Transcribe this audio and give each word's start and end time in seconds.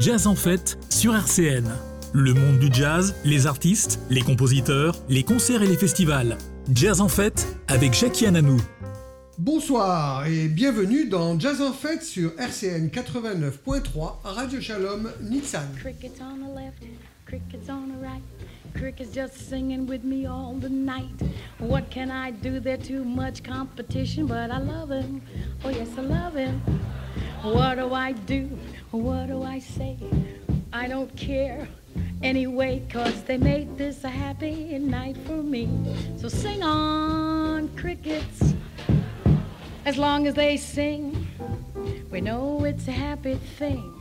Jazz 0.00 0.26
en 0.26 0.34
fête 0.34 0.76
sur 0.90 1.14
RCN. 1.14 1.70
Le 2.12 2.34
monde 2.34 2.58
du 2.58 2.68
jazz, 2.72 3.14
les 3.24 3.46
artistes, 3.46 4.00
les 4.10 4.22
compositeurs, 4.22 4.96
les 5.08 5.22
concerts 5.22 5.62
et 5.62 5.68
les 5.68 5.76
festivals. 5.76 6.36
Jazz 6.74 7.00
en 7.00 7.08
fête 7.08 7.46
avec 7.68 7.94
Jackie 7.94 8.26
Ananou. 8.26 8.60
Bonsoir 9.38 10.26
et 10.26 10.48
bienvenue 10.48 11.06
dans 11.06 11.38
Jazz 11.38 11.62
en 11.62 11.72
fête 11.72 12.02
sur 12.02 12.32
RCN 12.40 12.88
89.3 12.88 14.16
Radio 14.24 14.60
Shalom 14.60 15.12
Nitsan. 15.20 15.60
Crickets 15.80 16.20
on 16.20 16.38
the 16.38 16.56
left, 16.56 16.82
crickets 17.24 17.70
on 17.70 17.86
the 17.86 18.02
right. 18.02 18.22
Crickets 18.74 19.14
just 19.14 19.48
singing 19.48 19.86
with 19.86 20.02
me 20.02 20.26
all 20.26 20.56
the 20.60 20.68
night. 20.68 21.22
What 21.60 21.82
can 21.90 22.10
I 22.10 22.32
do? 22.32 22.58
They're 22.58 22.76
too 22.76 23.04
much 23.04 23.44
competition, 23.44 24.26
but 24.26 24.50
I 24.50 24.58
love 24.58 24.90
him. 24.90 25.22
Oh, 25.64 25.70
yes, 25.70 25.90
I 25.96 26.00
love 26.00 26.34
him. 26.34 26.60
What 27.42 27.76
do 27.76 27.92
I 27.92 28.12
do? 28.12 28.46
What 28.90 29.26
do 29.26 29.42
I 29.42 29.58
say? 29.58 29.96
I 30.72 30.88
don't 30.88 31.14
care 31.16 31.68
anyway, 32.22 32.82
cause 32.90 33.22
they 33.24 33.36
made 33.36 33.76
this 33.76 34.02
a 34.04 34.08
happy 34.08 34.78
night 34.78 35.16
for 35.26 35.42
me. 35.42 35.68
So 36.16 36.28
sing 36.28 36.62
on, 36.62 37.68
crickets. 37.76 38.54
As 39.84 39.98
long 39.98 40.26
as 40.26 40.34
they 40.34 40.56
sing, 40.56 41.26
we 42.10 42.20
know 42.20 42.64
it's 42.64 42.88
a 42.88 42.92
happy 42.92 43.34
thing. 43.34 43.92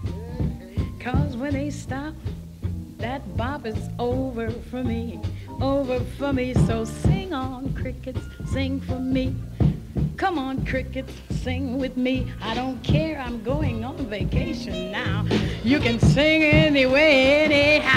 Cause 1.00 1.36
when 1.36 1.54
they 1.54 1.70
stop, 1.70 2.14
that 3.00 3.36
bop 3.36 3.66
is 3.66 3.90
over 4.00 4.50
for 4.50 4.84
me, 4.84 5.20
over 5.62 6.00
for 6.18 6.32
me. 6.32 6.54
So 6.54 6.86
sing 6.86 7.34
on, 7.34 7.74
crickets, 7.74 8.22
sing 8.52 8.80
for 8.80 9.00
me. 9.00 9.36
Come 10.18 10.40
on, 10.40 10.66
crickets, 10.66 11.14
sing 11.30 11.78
with 11.78 11.98
me. 11.98 12.32
I 12.42 12.56
don't 12.56 12.82
care, 12.84 13.20
I'm 13.20 13.44
going 13.44 13.84
on 13.84 13.98
vacation 14.08 14.92
now. 14.92 15.26
You 15.64 15.80
can 15.80 16.00
sing 16.00 16.44
anyway, 16.44 17.46
anyhow. 17.46 17.90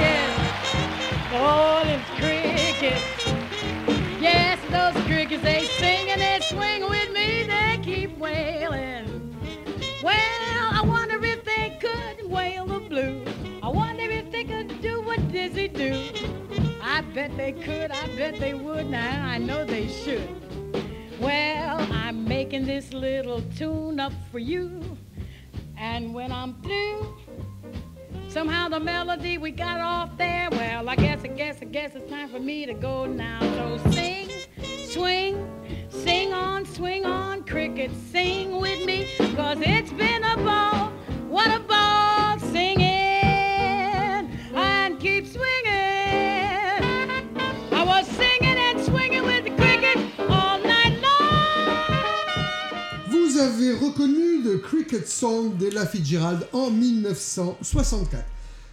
Yeah. 0.00 1.30
Oh, 1.32 1.82
it's 1.86 2.10
crickets. 2.20 3.02
Yes, 4.20 4.58
those 4.70 5.02
crickets, 5.04 5.42
they 5.42 5.64
sing 5.64 6.10
and 6.10 6.20
they 6.20 6.38
swing 6.42 6.88
with 6.88 7.10
me. 7.12 7.44
They 7.44 7.80
keep 7.82 8.18
wailing. 8.18 9.36
Well, 10.02 10.14
I 10.14 10.82
wonder 10.86 11.24
if 11.24 11.44
they 11.44 11.78
could 11.80 12.30
wail 12.30 12.66
the 12.66 12.80
blues. 12.80 13.28
I 13.62 13.68
wonder 13.68 14.04
if 14.04 14.30
they 14.30 14.44
could 14.44 14.80
do 14.82 15.00
what 15.00 15.26
Dizzy 15.32 15.68
do. 15.68 16.10
I 16.82 17.00
bet 17.00 17.36
they 17.36 17.52
could, 17.52 17.90
I 17.90 18.06
bet 18.16 18.38
they 18.38 18.54
would. 18.54 18.86
Now 18.90 19.26
I 19.26 19.38
know 19.38 19.64
they 19.64 19.88
should. 19.88 20.28
Well, 21.20 21.80
I'm 21.92 22.24
making 22.26 22.66
this 22.66 22.92
little 22.92 23.40
tune 23.56 24.00
up 24.00 24.12
for 24.32 24.38
you. 24.40 24.98
And 25.76 26.12
when 26.12 26.32
I'm 26.32 26.60
through, 26.62 27.14
somehow 28.28 28.68
the 28.68 28.80
melody 28.80 29.38
we 29.38 29.52
got 29.52 29.80
off 29.80 30.16
there. 30.18 30.48
Well, 30.50 30.88
I 30.88 30.96
guess, 30.96 31.20
I 31.22 31.28
guess, 31.28 31.58
I 31.62 31.66
guess 31.66 31.94
it's 31.94 32.10
time 32.10 32.28
for 32.28 32.40
me 32.40 32.66
to 32.66 32.74
go 32.74 33.06
now. 33.06 33.40
So 33.40 33.90
sing, 33.92 34.28
swing, 34.88 35.48
sing 35.88 36.32
on, 36.32 36.66
swing 36.66 37.06
on, 37.06 37.44
cricket, 37.44 37.92
sing 38.10 38.60
with 38.60 38.84
me. 38.84 39.08
Cause 39.36 39.58
it's 39.60 39.92
been 39.92 40.24
a 40.24 40.36
ball, 40.38 40.88
what 41.28 41.54
a 41.54 41.60
ball 41.60 42.38
singing 42.40 42.94
and 44.54 44.98
keep 44.98 45.26
swinging. 45.26 45.63
Reconnu 53.72 54.42
le 54.42 54.58
Cricket 54.58 55.08
Song 55.08 55.56
d'Ella 55.56 55.86
Fitzgerald 55.86 56.46
en 56.52 56.70
1964. 56.70 58.24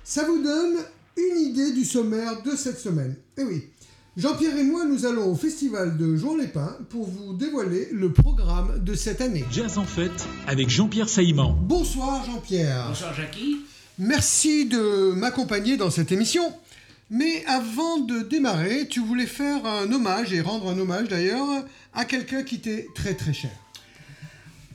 Ça 0.03 0.25
vous 0.25 0.42
donne 0.42 0.78
une 1.17 1.39
idée 1.39 1.72
du 1.72 1.86
sommaire 1.86 2.42
de 2.44 2.56
cette 2.56 2.80
semaine. 2.80 3.16
Eh 3.38 3.44
oui, 3.44 3.64
Jean-Pierre 4.17 4.58
et 4.58 4.64
moi, 4.64 4.83
nous 4.86 5.06
allons 5.06 5.32
au 5.32 5.36
festival 5.36 5.98
de 5.98 6.15
Jouan-les-Pins 6.15 6.77
pour 6.89 7.08
vous 7.08 7.33
dévoiler 7.33 7.88
le 7.93 8.11
programme 8.11 8.83
de 8.83 8.93
cette 8.93 9.21
année. 9.21 9.45
Jazz 9.52 9.77
en 9.77 9.86
fête 9.86 10.27
avec 10.48 10.70
Jean-Pierre 10.70 11.08
Saïman. 11.08 11.58
Bonsoir 11.61 12.26
Jean-Pierre. 12.26 12.88
Bonsoir 12.89 13.14
Jackie. 13.14 13.58
Merci 13.98 14.65
de 14.65 15.14
m'accompagner 15.14 15.77
dans 15.77 15.89
cette 15.89 16.11
émission. 16.11 16.44
Mais 17.10 17.45
avant 17.45 17.99
de 17.99 18.21
démarrer, 18.21 18.88
tu 18.89 18.99
voulais 18.99 19.26
faire 19.26 19.65
un 19.65 19.92
hommage, 19.92 20.33
et 20.33 20.42
rendre 20.42 20.70
un 20.70 20.80
hommage 20.80 21.08
d'ailleurs, 21.08 21.48
à 21.94 22.05
quelqu'un 22.05 22.44
qui 22.44 22.60
t'est 22.60 22.88
très 22.95 23.14
très 23.14 23.33
cher. 23.33 23.52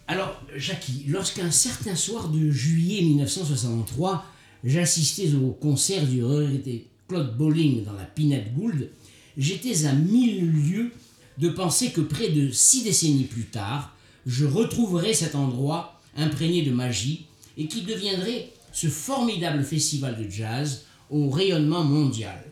Alors, 0.09 0.41
Jackie, 0.55 1.05
lorsqu'un 1.09 1.51
certain 1.51 1.97
soir 1.97 2.29
de 2.29 2.51
juillet 2.51 3.03
1963, 3.03 4.25
j'assistais 4.63 5.35
au 5.35 5.51
concert 5.51 6.07
du 6.07 6.23
regretté 6.23 6.87
Claude 7.09 7.37
Bolling 7.37 7.85
dans 7.85 7.93
la 7.93 8.05
Pinette 8.05 8.55
Gould, 8.55 8.91
j'étais 9.37 9.85
à 9.87 9.93
mille 9.93 10.53
lieues 10.53 10.93
de 11.39 11.49
penser 11.49 11.91
que 11.91 12.01
près 12.01 12.29
de 12.29 12.51
six 12.51 12.85
décennies 12.85 13.25
plus 13.25 13.47
tard, 13.47 13.97
je 14.27 14.45
retrouverais 14.45 15.13
cet 15.13 15.35
endroit 15.35 16.01
imprégné 16.17 16.63
de 16.63 16.71
magie 16.71 17.27
et 17.59 17.67
qui 17.67 17.83
deviendrait 17.83 18.53
ce 18.73 18.87
formidable 18.87 19.65
festival 19.65 20.17
de 20.23 20.31
jazz 20.31 20.85
au 21.11 21.31
rayonnement 21.31 21.83
mondial. 21.83 22.45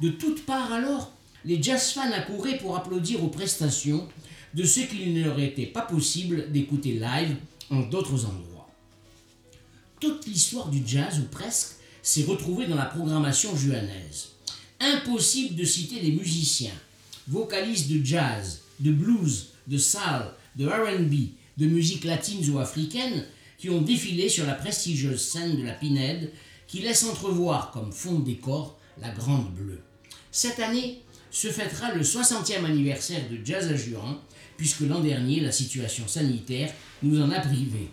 De 0.00 0.08
toutes 0.08 0.44
parts 0.44 0.72
alors, 0.72 1.12
les 1.44 1.62
jazz 1.62 1.92
fans 1.92 2.12
accouraient 2.12 2.58
pour 2.58 2.76
applaudir 2.76 3.22
aux 3.22 3.28
prestations 3.28 4.08
de 4.54 4.64
ceux 4.64 4.82
qu'il 4.82 5.14
ne 5.14 5.24
leur 5.24 5.38
était 5.38 5.66
pas 5.66 5.82
possible 5.82 6.50
d'écouter 6.52 6.92
live 6.92 7.36
en 7.70 7.80
d'autres 7.80 8.24
endroits. 8.24 8.68
Toute 10.00 10.26
l'histoire 10.26 10.68
du 10.68 10.82
jazz, 10.84 11.20
ou 11.20 11.28
presque, 11.30 11.76
s'est 12.02 12.24
retrouvée 12.24 12.66
dans 12.66 12.76
la 12.76 12.86
programmation 12.86 13.56
juanaise. 13.56 14.30
Impossible 14.80 15.54
de 15.54 15.64
citer 15.64 16.00
des 16.00 16.10
musiciens, 16.10 16.74
vocalistes 17.28 17.88
de 17.90 18.04
jazz, 18.04 18.62
de 18.80 18.90
blues, 18.90 19.50
de 19.68 19.78
soul, 19.78 20.34
de 20.56 20.66
RB, 20.66 21.14
de 21.56 21.66
musique 21.66 22.04
latine 22.04 22.48
ou 22.50 22.58
africaine 22.58 23.24
qui 23.58 23.70
ont 23.70 23.80
défilé 23.80 24.28
sur 24.28 24.44
la 24.44 24.54
prestigieuse 24.54 25.22
scène 25.22 25.56
de 25.56 25.62
la 25.62 25.74
Pinède 25.74 26.32
qui 26.66 26.80
laisse 26.80 27.04
entrevoir 27.04 27.70
comme 27.70 27.92
fond 27.92 28.18
de 28.18 28.24
décor 28.24 28.76
la 29.00 29.10
Grande 29.10 29.52
Bleue. 29.54 29.80
Cette 30.32 30.58
année 30.58 31.00
se 31.30 31.48
fêtera 31.48 31.92
le 31.94 32.02
60e 32.02 32.64
anniversaire 32.64 33.22
de 33.30 33.38
Jazz 33.44 33.68
à 33.68 33.76
Juran, 33.76 34.18
puisque 34.56 34.80
l'an 34.80 35.00
dernier, 35.00 35.40
la 35.40 35.52
situation 35.52 36.06
sanitaire 36.06 36.72
nous 37.02 37.20
en 37.20 37.30
a 37.30 37.40
privés. 37.40 37.90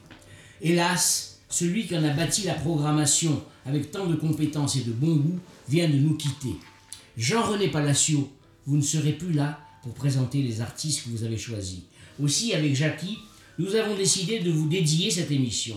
Hélas, 0.62 1.40
celui 1.50 1.88
qui 1.88 1.98
en 1.98 2.04
a 2.04 2.10
bâti 2.10 2.44
la 2.44 2.54
programmation 2.54 3.44
avec 3.66 3.92
tant 3.92 4.06
de 4.06 4.16
compétences 4.16 4.76
et 4.76 4.82
de 4.82 4.92
bon 4.92 5.16
goût 5.16 5.40
vient 5.68 5.90
de 5.90 5.98
nous 5.98 6.16
quitter. 6.16 6.56
Jean-René 7.18 7.70
Palacio, 7.70 8.32
vous 8.66 8.78
ne 8.78 8.82
serez 8.82 9.14
plus 9.14 9.34
là 9.34 9.60
pour 9.84 9.94
présenter 9.94 10.42
les 10.42 10.62
artistes 10.62 11.04
que 11.04 11.10
vous 11.10 11.24
avez 11.24 11.38
choisis. 11.38 11.80
Aussi, 12.22 12.54
avec 12.54 12.76
Jackie, 12.76 13.18
nous 13.58 13.76
avons 13.76 13.96
décidé 13.96 14.40
de 14.40 14.52
vous 14.52 14.68
dédier 14.68 15.10
cette 15.10 15.32
émission. 15.32 15.76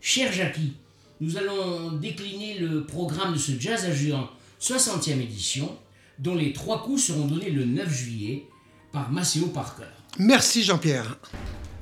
Cher 0.00 0.32
Jackie, 0.32 0.72
nous 1.20 1.36
allons 1.36 1.92
décliner 1.92 2.58
le 2.58 2.84
programme 2.84 3.34
de 3.34 3.38
ce 3.38 3.58
Jazz 3.58 3.84
à 3.84 3.92
Juan 3.92 4.26
60e 4.60 5.20
édition, 5.20 5.76
dont 6.18 6.34
les 6.34 6.52
trois 6.52 6.82
coups 6.82 7.04
seront 7.04 7.26
donnés 7.26 7.50
le 7.50 7.64
9 7.64 7.92
juillet 7.92 8.44
par 8.92 9.10
Maceo 9.10 9.46
Parker. 9.48 9.84
Merci 10.18 10.62
Jean-Pierre. 10.62 11.18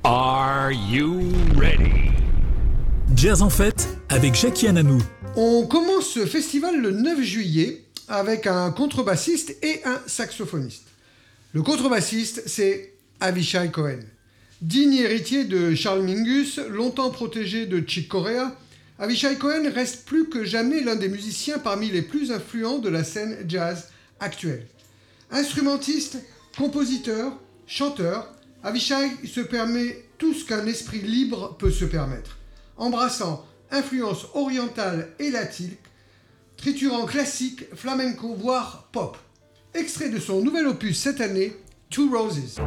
Are 0.03 0.71
you 0.71 1.29
ready? 1.55 2.09
Jazz 3.15 3.43
en 3.43 3.49
fête 3.51 3.87
avec 4.09 4.33
Jackie 4.33 4.67
Ananou. 4.67 4.97
On 5.35 5.67
commence 5.67 6.07
ce 6.07 6.25
festival 6.25 6.81
le 6.81 6.89
9 6.89 7.21
juillet 7.21 7.83
avec 8.07 8.47
un 8.47 8.71
contrebassiste 8.71 9.55
et 9.61 9.81
un 9.85 9.99
saxophoniste. 10.07 10.87
Le 11.53 11.61
contrebassiste, 11.61 12.41
c'est 12.47 12.93
Avishai 13.19 13.69
Cohen. 13.69 13.99
Digne 14.63 14.95
héritier 14.95 15.43
de 15.43 15.75
Charles 15.75 16.01
Mingus, 16.01 16.59
longtemps 16.71 17.11
protégé 17.11 17.67
de 17.67 17.83
Chick 17.87 18.07
Corea, 18.07 18.55
Avishai 18.97 19.37
Cohen 19.37 19.69
reste 19.71 20.05
plus 20.05 20.27
que 20.27 20.43
jamais 20.43 20.81
l'un 20.81 20.95
des 20.95 21.09
musiciens 21.09 21.59
parmi 21.59 21.91
les 21.91 22.01
plus 22.01 22.31
influents 22.31 22.79
de 22.79 22.89
la 22.89 23.03
scène 23.03 23.37
jazz 23.47 23.89
actuelle. 24.19 24.65
Instrumentiste, 25.29 26.17
compositeur, 26.57 27.37
chanteur, 27.67 28.33
Avishai 28.63 29.27
se 29.27 29.41
permet 29.41 30.05
tout 30.17 30.33
ce 30.33 30.45
qu'un 30.45 30.65
esprit 30.67 31.01
libre 31.01 31.55
peut 31.57 31.71
se 31.71 31.85
permettre, 31.85 32.37
embrassant 32.77 33.45
influences 33.71 34.27
orientales 34.33 35.09
et 35.19 35.31
latines, 35.31 35.75
triturant 36.57 37.05
classique, 37.05 37.65
flamenco, 37.75 38.35
voire 38.35 38.87
pop. 38.91 39.17
Extrait 39.73 40.09
de 40.09 40.19
son 40.19 40.41
nouvel 40.41 40.67
opus 40.67 40.97
cette 40.97 41.19
année, 41.19 41.55
Two 41.89 42.09
Roses. 42.09 42.59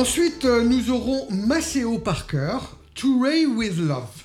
Ensuite, 0.00 0.46
euh, 0.46 0.62
nous 0.62 0.90
aurons 0.90 1.30
Maceo 1.30 1.98
Parker, 1.98 2.56
To 2.94 3.20
Ray 3.20 3.44
with 3.44 3.76
Love. 3.76 4.24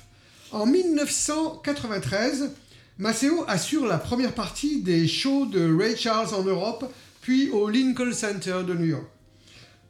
En 0.50 0.64
1993, 0.64 2.50
Maceo 2.96 3.44
assure 3.46 3.84
la 3.84 3.98
première 3.98 4.32
partie 4.32 4.80
des 4.80 5.06
shows 5.06 5.44
de 5.44 5.76
Ray 5.76 5.94
Charles 5.94 6.34
en 6.34 6.44
Europe, 6.44 6.90
puis 7.20 7.50
au 7.50 7.68
Lincoln 7.68 8.10
Center 8.14 8.62
de 8.66 8.72
New 8.72 8.86
York. 8.86 9.04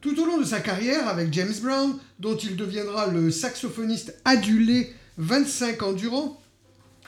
Tout 0.01 0.21
au 0.21 0.25
long 0.25 0.37
de 0.37 0.43
sa 0.43 0.59
carrière 0.59 1.07
avec 1.07 1.31
James 1.33 1.55
Brown, 1.61 1.95
dont 2.19 2.35
il 2.35 2.57
deviendra 2.57 3.07
le 3.07 3.31
saxophoniste 3.31 4.13
adulé 4.25 4.93
25 5.15 5.83
ans 5.83 5.93
durant, 5.93 6.37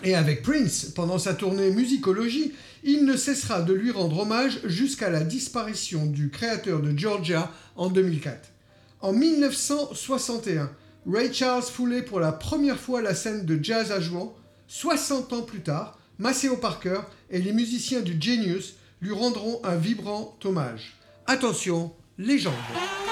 et 0.05 0.15
avec 0.15 0.41
Prince 0.41 0.85
pendant 0.95 1.19
sa 1.19 1.33
tournée 1.33 1.71
Musicologie, 1.71 2.53
il 2.85 3.03
ne 3.03 3.17
cessera 3.17 3.61
de 3.61 3.73
lui 3.73 3.91
rendre 3.91 4.19
hommage 4.19 4.61
jusqu'à 4.63 5.09
la 5.09 5.25
disparition 5.25 6.05
du 6.05 6.29
créateur 6.29 6.81
de 6.81 6.97
Georgia 6.97 7.51
en 7.75 7.89
2004. 7.89 8.51
En 9.01 9.13
1961, 9.13 10.69
Ray 11.09 11.33
Charles 11.33 11.63
foulait 11.63 12.01
pour 12.01 12.19
la 12.19 12.33
première 12.33 12.77
fois 12.77 13.01
la 13.01 13.15
scène 13.15 13.45
de 13.45 13.57
jazz 13.63 13.93
à 13.93 14.01
Jouan. 14.01 14.35
60 14.67 15.31
ans 15.31 15.41
plus 15.41 15.61
tard, 15.61 15.97
Maceo 16.17 16.57
Parker 16.57 16.99
et 17.29 17.39
les 17.39 17.53
musiciens 17.53 18.01
du 18.01 18.21
Genius 18.21 18.75
lui 19.01 19.13
rendront 19.13 19.61
un 19.63 19.77
vibrant 19.77 20.37
hommage. 20.43 20.97
Attention, 21.27 21.93
légende. 22.17 22.53
My 22.73 23.08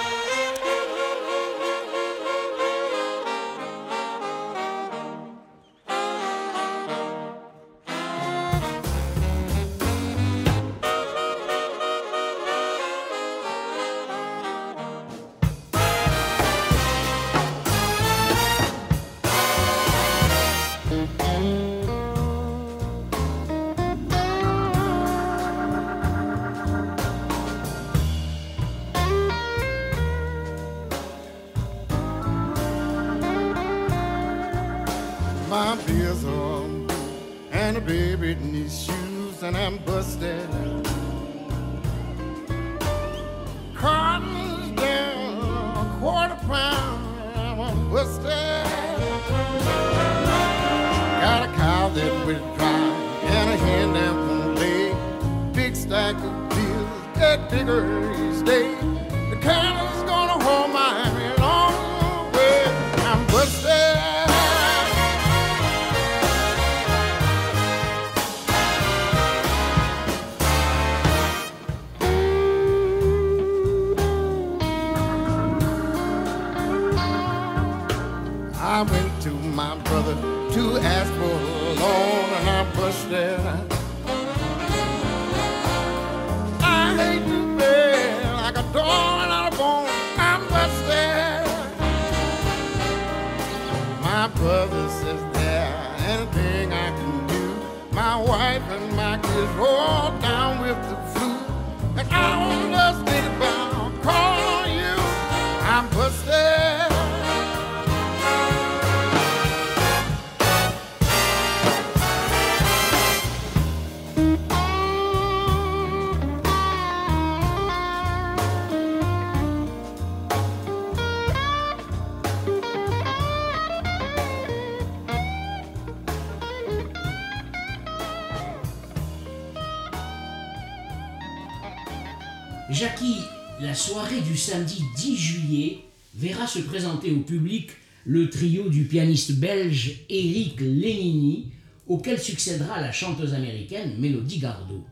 se 136.48 136.60
présenter 136.60 137.12
au 137.12 137.20
public 137.22 137.70
le 138.06 138.30
trio 138.30 138.70
du 138.70 138.84
pianiste 138.86 139.34
belge 139.34 140.02
Eric 140.10 140.60
Lenini, 140.62 141.52
auquel 141.88 142.20
succédera 142.20 142.82
la 142.82 142.92
chanteuse 142.92 143.34
américaine 143.34 143.96
Mélodie 144.00 144.40
Gardot. 144.40 144.86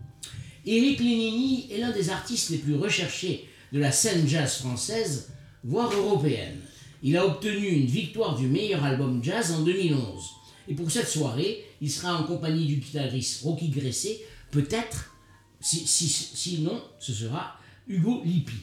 Eric 0.66 1.00
Lenini 1.00 1.68
est 1.72 1.78
l'un 1.80 1.92
des 1.92 2.10
artistes 2.10 2.50
les 2.50 2.58
plus 2.58 2.76
recherchés 2.76 3.46
de 3.72 3.80
la 3.80 3.92
scène 3.92 4.28
jazz 4.28 4.56
française, 4.58 5.30
voire 5.64 5.92
européenne. 5.94 6.58
Il 7.04 7.18
a 7.18 7.26
obtenu 7.26 7.68
une 7.68 7.86
victoire 7.86 8.36
du 8.38 8.48
meilleur 8.48 8.84
album 8.84 9.24
jazz 9.24 9.52
en 9.52 9.62
2011. 9.64 10.24
Et 10.68 10.74
pour 10.74 10.90
cette 10.90 11.08
soirée, 11.08 11.64
il 11.82 11.92
sera 11.92 12.20
en 12.20 12.24
compagnie 12.24 12.66
du 12.66 12.78
guitariste 12.78 13.44
Rocky 13.44 13.70
Gresset, 13.70 14.20
peut-être, 14.52 15.14
si, 15.60 15.86
si- 15.86 16.08
sinon, 16.10 16.82
ce 17.00 17.14
sera 17.14 17.60
Hugo 17.88 18.22
Lippi. 18.26 18.56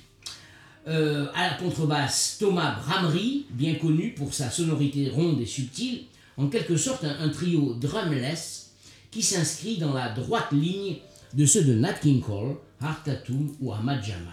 Euh, 0.89 1.27
à 1.35 1.49
la 1.49 1.55
contrebasse, 1.55 2.39
Thomas 2.41 2.77
Bramery, 2.81 3.47
bien 3.51 3.77
connu 3.77 4.15
pour 4.17 4.35
sa 4.35 4.51
sonorité 4.51 5.09
ronde 5.11 5.41
et 5.41 5.47
subtile, 5.47 6.03
en 6.37 6.49
quelque 6.49 6.77
sorte 6.77 7.05
un, 7.05 7.29
trio 7.29 7.75
drumless 7.75 8.73
qui 9.12 9.23
s'inscrit 9.23 9.77
dans 9.77 9.93
la 9.93 10.09
droite 10.09 10.51
ligne 10.51 10.97
de 11.35 11.47
ceux 11.47 11.62
de 11.62 11.75
Nat 11.75 11.95
King 11.95 12.21
Cole, 12.21 12.57
Art 12.81 13.05
Tatum 13.05 13.53
ou 13.61 13.73
Ahmad 13.73 14.03
Jamal. 14.03 14.33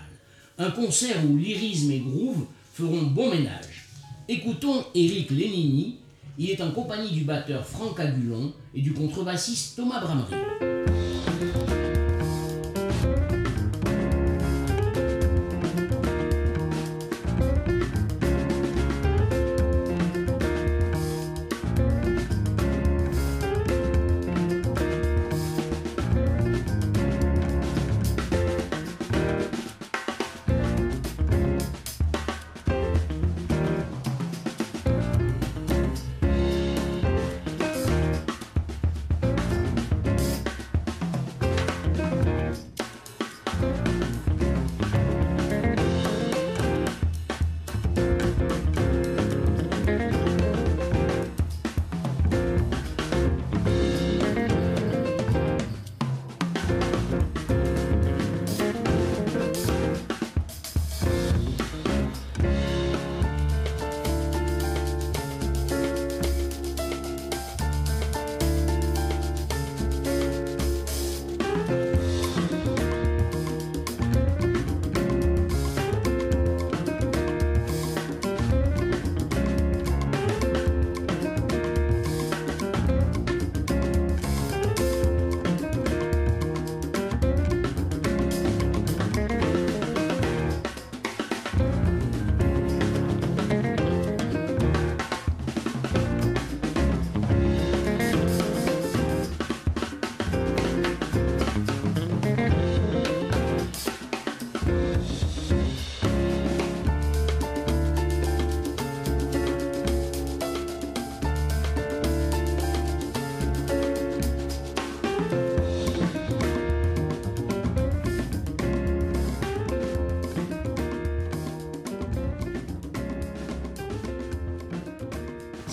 Un 0.58 0.72
concert 0.72 1.18
où 1.29 1.38
lyrisme 1.38 1.91
et 1.91 2.00
groove 2.00 2.46
feront 2.74 3.03
bon 3.03 3.29
ménage. 3.29 3.88
Écoutons 4.27 4.84
Eric 4.96 5.29
Lenini, 5.29 5.98
il 6.39 6.50
est 6.50 6.62
en 6.62 6.72
compagnie 6.72 7.12
du 7.12 7.25
batteur 7.25 7.63
Franck 7.63 8.00
Agulon 8.00 8.53
et 8.74 8.82
du 8.82 8.94
contrebassiste 8.94 9.75
Thomas 9.75 10.00
Bramery. 10.00 11.09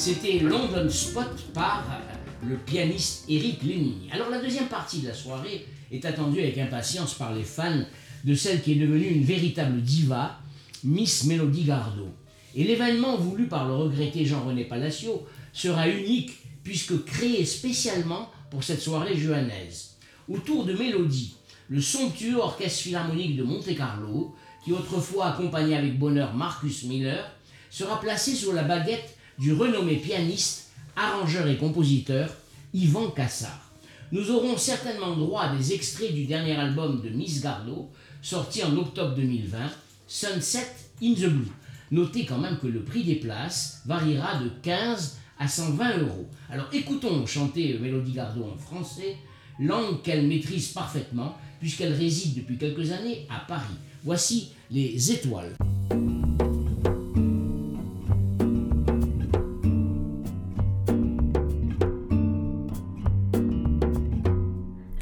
C'était 0.06 0.38
London 0.38 0.88
Spot 0.88 1.52
par 1.52 1.84
euh, 1.90 2.48
le 2.48 2.56
pianiste 2.58 3.24
Eric 3.28 3.60
Lenini. 3.64 4.08
Alors 4.12 4.30
la 4.30 4.40
deuxième 4.40 4.68
partie 4.68 5.00
de 5.00 5.08
la 5.08 5.14
soirée 5.14 5.66
est 5.90 6.04
attendue 6.04 6.38
avec 6.38 6.56
impatience 6.58 7.14
par 7.14 7.34
les 7.34 7.42
fans 7.42 7.82
de 8.22 8.34
celle 8.36 8.62
qui 8.62 8.70
est 8.70 8.86
devenue 8.86 9.08
une 9.08 9.24
véritable 9.24 9.82
diva, 9.82 10.38
Miss 10.84 11.24
Melody 11.24 11.64
Gardot. 11.64 12.14
Et 12.54 12.62
l'événement 12.62 13.16
voulu 13.16 13.48
par 13.48 13.66
le 13.66 13.74
regretté 13.74 14.24
Jean-René 14.24 14.66
Palacio 14.66 15.26
sera 15.52 15.88
unique 15.88 16.38
puisque 16.62 17.04
créé 17.04 17.44
spécialement 17.44 18.30
pour 18.52 18.62
cette 18.62 18.82
soirée 18.82 19.16
johannaise. 19.16 19.96
Autour 20.28 20.66
de 20.66 20.74
Mélodie, 20.74 21.34
le 21.68 21.80
somptueux 21.80 22.36
orchestre 22.36 22.82
philharmonique 22.82 23.36
de 23.36 23.42
Monte-Carlo, 23.42 24.36
qui 24.64 24.72
autrefois 24.72 25.32
accompagnait 25.32 25.74
avec 25.74 25.98
bonheur 25.98 26.32
Marcus 26.32 26.84
Miller, 26.84 27.28
sera 27.70 28.00
placé 28.00 28.36
sous 28.36 28.52
la 28.52 28.62
baguette 28.62 29.15
du 29.38 29.52
renommé 29.52 29.96
pianiste, 29.96 30.70
arrangeur 30.96 31.46
et 31.48 31.56
compositeur 31.56 32.30
Yvan 32.72 33.10
Cassard. 33.10 33.70
Nous 34.12 34.30
aurons 34.30 34.56
certainement 34.56 35.16
droit 35.16 35.42
à 35.42 35.56
des 35.56 35.72
extraits 35.72 36.14
du 36.14 36.26
dernier 36.26 36.56
album 36.56 37.02
de 37.02 37.08
Miss 37.08 37.42
Gardot, 37.42 37.90
sorti 38.22 38.62
en 38.62 38.76
octobre 38.76 39.14
2020, 39.16 39.58
Sunset 40.06 40.66
in 41.02 41.14
the 41.14 41.26
Blue. 41.26 41.50
Notez 41.90 42.24
quand 42.24 42.38
même 42.38 42.58
que 42.58 42.66
le 42.66 42.82
prix 42.82 43.04
des 43.04 43.16
places 43.16 43.82
variera 43.86 44.40
de 44.42 44.48
15 44.62 45.18
à 45.38 45.48
120 45.48 45.98
euros. 45.98 46.26
Alors 46.50 46.68
écoutons 46.72 47.26
chanter 47.26 47.78
Mélodie 47.78 48.12
Gardot 48.12 48.50
en 48.52 48.56
français, 48.56 49.16
langue 49.60 50.02
qu'elle 50.02 50.26
maîtrise 50.26 50.68
parfaitement 50.68 51.36
puisqu'elle 51.60 51.92
réside 51.92 52.36
depuis 52.36 52.58
quelques 52.58 52.92
années 52.92 53.26
à 53.28 53.40
Paris. 53.40 53.74
Voici 54.04 54.52
les 54.70 55.12
étoiles. 55.12 55.56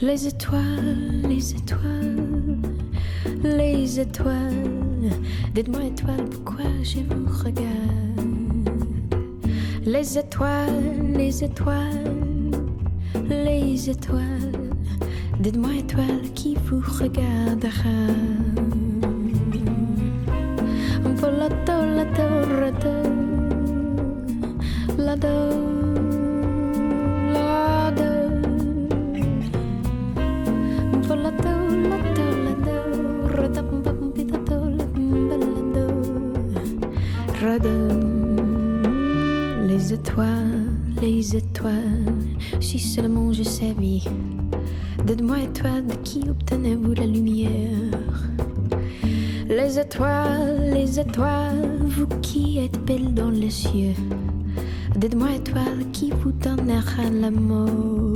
Les 0.05 0.27
étoiles, 0.27 1.23
les 1.27 1.55
étoiles, 1.55 2.59
les 3.43 3.99
étoiles. 3.99 5.11
Dites-moi 5.55 5.85
étoiles, 5.85 6.27
pourquoi 6.31 6.67
je 6.83 6.99
vous 6.99 7.25
regarde? 7.43 8.69
Les 9.87 10.19
étoiles, 10.19 11.15
les 11.17 11.43
étoiles, 11.43 12.51
les 13.31 13.89
étoiles. 13.89 14.53
Dites-moi 15.41 15.75
étoiles 15.79 16.31
qui 16.35 16.55
vous 16.67 16.83
regardera? 17.01 17.73
Lado, 24.99 25.25
lado. 25.25 25.74
Les 39.69 39.93
étoiles, 39.93 40.73
les 41.01 41.37
étoiles, 41.37 42.13
si 42.59 42.81
seulement 42.81 43.33
je 43.33 43.45
savais. 43.45 44.01
Dites-moi 45.07 45.39
étoiles, 45.41 45.87
de 45.87 45.95
qui 46.03 46.29
obtenez-vous 46.29 46.95
la 46.95 47.07
lumière? 47.07 47.51
Les 49.49 49.79
étoiles, 49.79 50.73
les 50.73 50.99
étoiles, 50.99 51.79
vous 51.87 52.09
qui 52.23 52.59
êtes 52.59 52.85
belles 52.85 53.15
dans 53.15 53.31
les 53.31 53.51
cieux. 53.51 53.95
Dites-moi 54.97 55.35
étoiles, 55.37 55.87
qui 55.93 56.11
vous 56.11 56.33
donnera 56.33 57.09
l'amour 57.13 58.15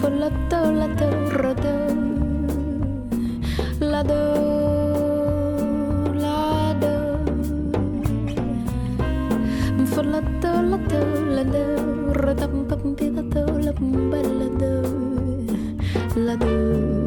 Volato, 0.00 0.70
lato, 0.72 1.06
rodo, 1.42 1.74
lado, 3.80 4.04
lado. 4.04 4.67
la 10.62 10.76
do 13.72 13.98
la 14.38 14.48
deux, 14.58 14.82
la 16.16 16.36
deux. 16.36 16.97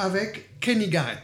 Avec 0.00 0.58
Kenny 0.60 0.88
Garrett. 0.88 1.22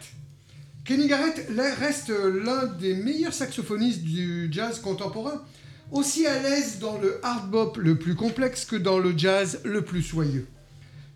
Kenny 0.85 1.07
Garrett 1.07 1.49
reste 1.79 2.09
l'un 2.09 2.67
des 2.67 2.93
meilleurs 2.93 3.33
saxophonistes 3.33 4.03
du 4.03 4.49
jazz 4.51 4.79
contemporain, 4.79 5.43
aussi 5.91 6.25
à 6.27 6.41
l'aise 6.41 6.79
dans 6.79 6.97
le 6.99 7.19
hard 7.23 7.49
bop 7.49 7.77
le 7.77 7.97
plus 7.97 8.15
complexe 8.15 8.65
que 8.65 8.75
dans 8.75 8.99
le 8.99 9.17
jazz 9.17 9.59
le 9.63 9.81
plus 9.81 10.03
soyeux. 10.03 10.47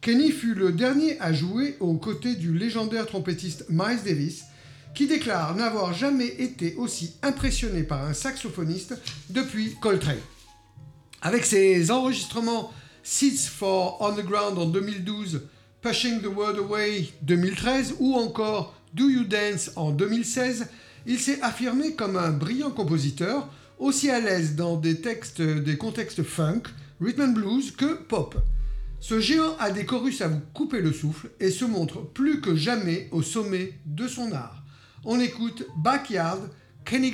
Kenny 0.02 0.32
fut 0.32 0.56
le 0.56 0.72
dernier 0.72 1.20
à 1.22 1.32
jouer 1.32 1.78
aux 1.80 1.94
côtés 1.94 2.36
du 2.36 2.58
légendaire 2.58 3.06
trompettiste 3.06 3.66
Miles 3.70 4.04
Davis, 4.04 4.44
qui 4.96 5.08
déclare 5.08 5.56
n'avoir 5.56 5.94
jamais 5.94 6.28
été 6.28 6.76
aussi 6.76 7.14
impressionné 7.22 7.84
par 7.84 8.04
un 8.04 8.14
saxophoniste 8.14 8.96
depuis 9.30 9.76
Coltrane. 9.80 10.18
Avec 11.22 11.46
ses 11.46 11.92
enregistrements 11.92 12.74
Seeds 13.04 13.48
for 13.48 13.98
On 14.02 14.14
the 14.14 14.26
Ground 14.26 14.58
en 14.58 14.66
2012, 14.66 15.44
Pushing 15.82 16.22
the 16.22 16.28
World 16.28 16.60
Away 16.60 17.12
2013 17.24 17.96
ou 18.00 18.14
encore 18.14 18.76
Do 18.94 19.10
You 19.10 19.24
Dance 19.24 19.72
en 19.76 19.90
2016, 19.90 20.68
il 21.08 21.20
s'est 21.20 21.42
affirmé 21.42 21.96
comme 21.96 22.18
un 22.18 22.30
brillant 22.30 22.70
compositeur, 22.70 23.50
aussi 23.80 24.12
à 24.12 24.20
l'aise 24.20 24.56
dans 24.56 24.78
des 24.78 25.02
textes, 25.02 25.42
des 25.42 25.78
contextes 25.78 26.22
funk, 26.22 26.64
rhythm 27.02 27.22
and 27.22 27.28
blues 27.30 27.72
que 27.72 27.96
pop. 27.96 28.36
Ce 29.00 29.20
géant 29.20 29.56
a 29.58 29.72
des 29.72 29.86
chorus 29.86 30.22
à 30.22 30.28
vous 30.28 30.42
couper 30.54 30.82
le 30.82 30.94
souffle 30.94 31.32
et 31.40 31.50
se 31.50 31.66
montre 31.66 32.02
plus 32.02 32.42
que 32.42 32.56
jamais 32.56 33.10
au 33.12 33.24
sommet 33.24 33.74
de 33.88 34.08
son 34.08 34.34
art. 34.34 34.64
On 35.04 35.20
écoute 35.20 35.66
Backyard, 35.78 36.42
Kenny 36.86 37.12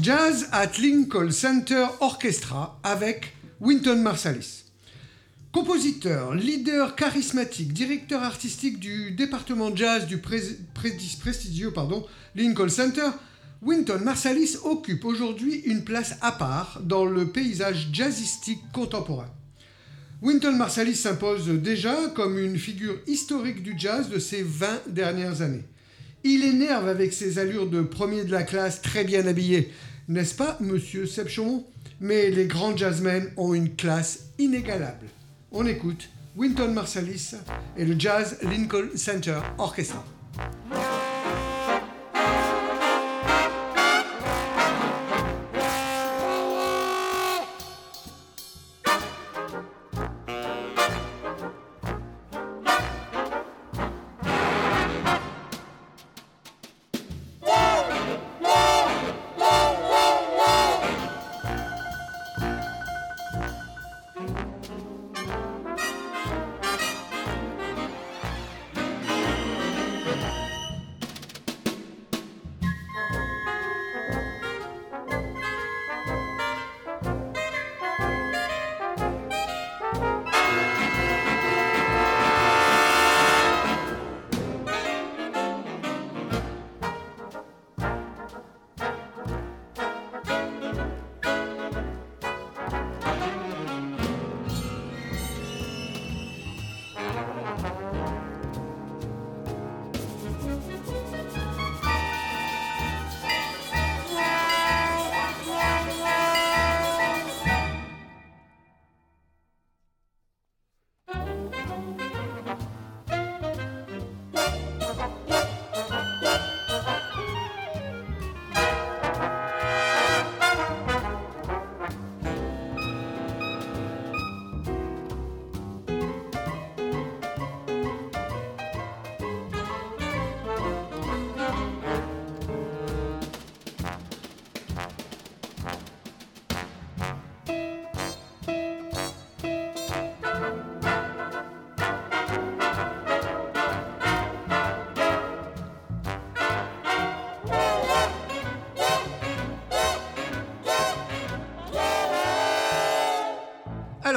Jazz 0.00 0.48
at 0.52 0.78
Lincoln 0.78 1.32
Center 1.32 1.86
Orchestra 2.00 2.78
avec 2.84 3.34
Wynton 3.60 3.96
Marsalis. 3.96 4.66
Compositeur, 5.52 6.34
leader 6.34 6.94
charismatique, 6.94 7.72
directeur 7.72 8.22
artistique 8.22 8.78
du 8.78 9.10
département 9.12 9.74
jazz 9.74 10.06
du 10.06 10.18
prestigieux 10.18 11.72
Lincoln 12.36 12.68
Center, 12.68 13.08
Wynton 13.62 13.98
Marsalis 14.04 14.58
occupe 14.62 15.04
aujourd'hui 15.04 15.56
une 15.64 15.82
place 15.82 16.14
à 16.20 16.30
part 16.30 16.80
dans 16.84 17.04
le 17.04 17.26
paysage 17.26 17.88
jazzistique 17.92 18.62
contemporain. 18.72 19.30
Wynton 20.22 20.52
Marsalis 20.52 20.94
s'impose 20.94 21.48
déjà 21.48 21.96
comme 22.14 22.38
une 22.38 22.58
figure 22.58 23.00
historique 23.08 23.64
du 23.64 23.74
jazz 23.76 24.08
de 24.08 24.20
ces 24.20 24.44
20 24.44 24.88
dernières 24.88 25.42
années. 25.42 25.64
Il 26.28 26.44
énerve 26.44 26.88
avec 26.88 27.12
ses 27.12 27.38
allures 27.38 27.70
de 27.70 27.82
premier 27.82 28.24
de 28.24 28.32
la 28.32 28.42
classe 28.42 28.82
très 28.82 29.04
bien 29.04 29.28
habillé, 29.28 29.72
n'est-ce 30.08 30.34
pas, 30.34 30.56
monsieur 30.58 31.06
Seb 31.06 31.28
Chaumont 31.28 31.64
Mais 32.00 32.30
les 32.30 32.46
grands 32.46 32.76
jazzmen 32.76 33.30
ont 33.36 33.54
une 33.54 33.76
classe 33.76 34.24
inégalable. 34.36 35.06
On 35.52 35.64
écoute 35.66 36.08
Wynton 36.36 36.72
Marsalis 36.72 37.36
et 37.76 37.84
le 37.84 37.94
Jazz 37.96 38.38
Lincoln 38.42 38.88
Center 38.96 39.38
Orchestra. 39.56 40.04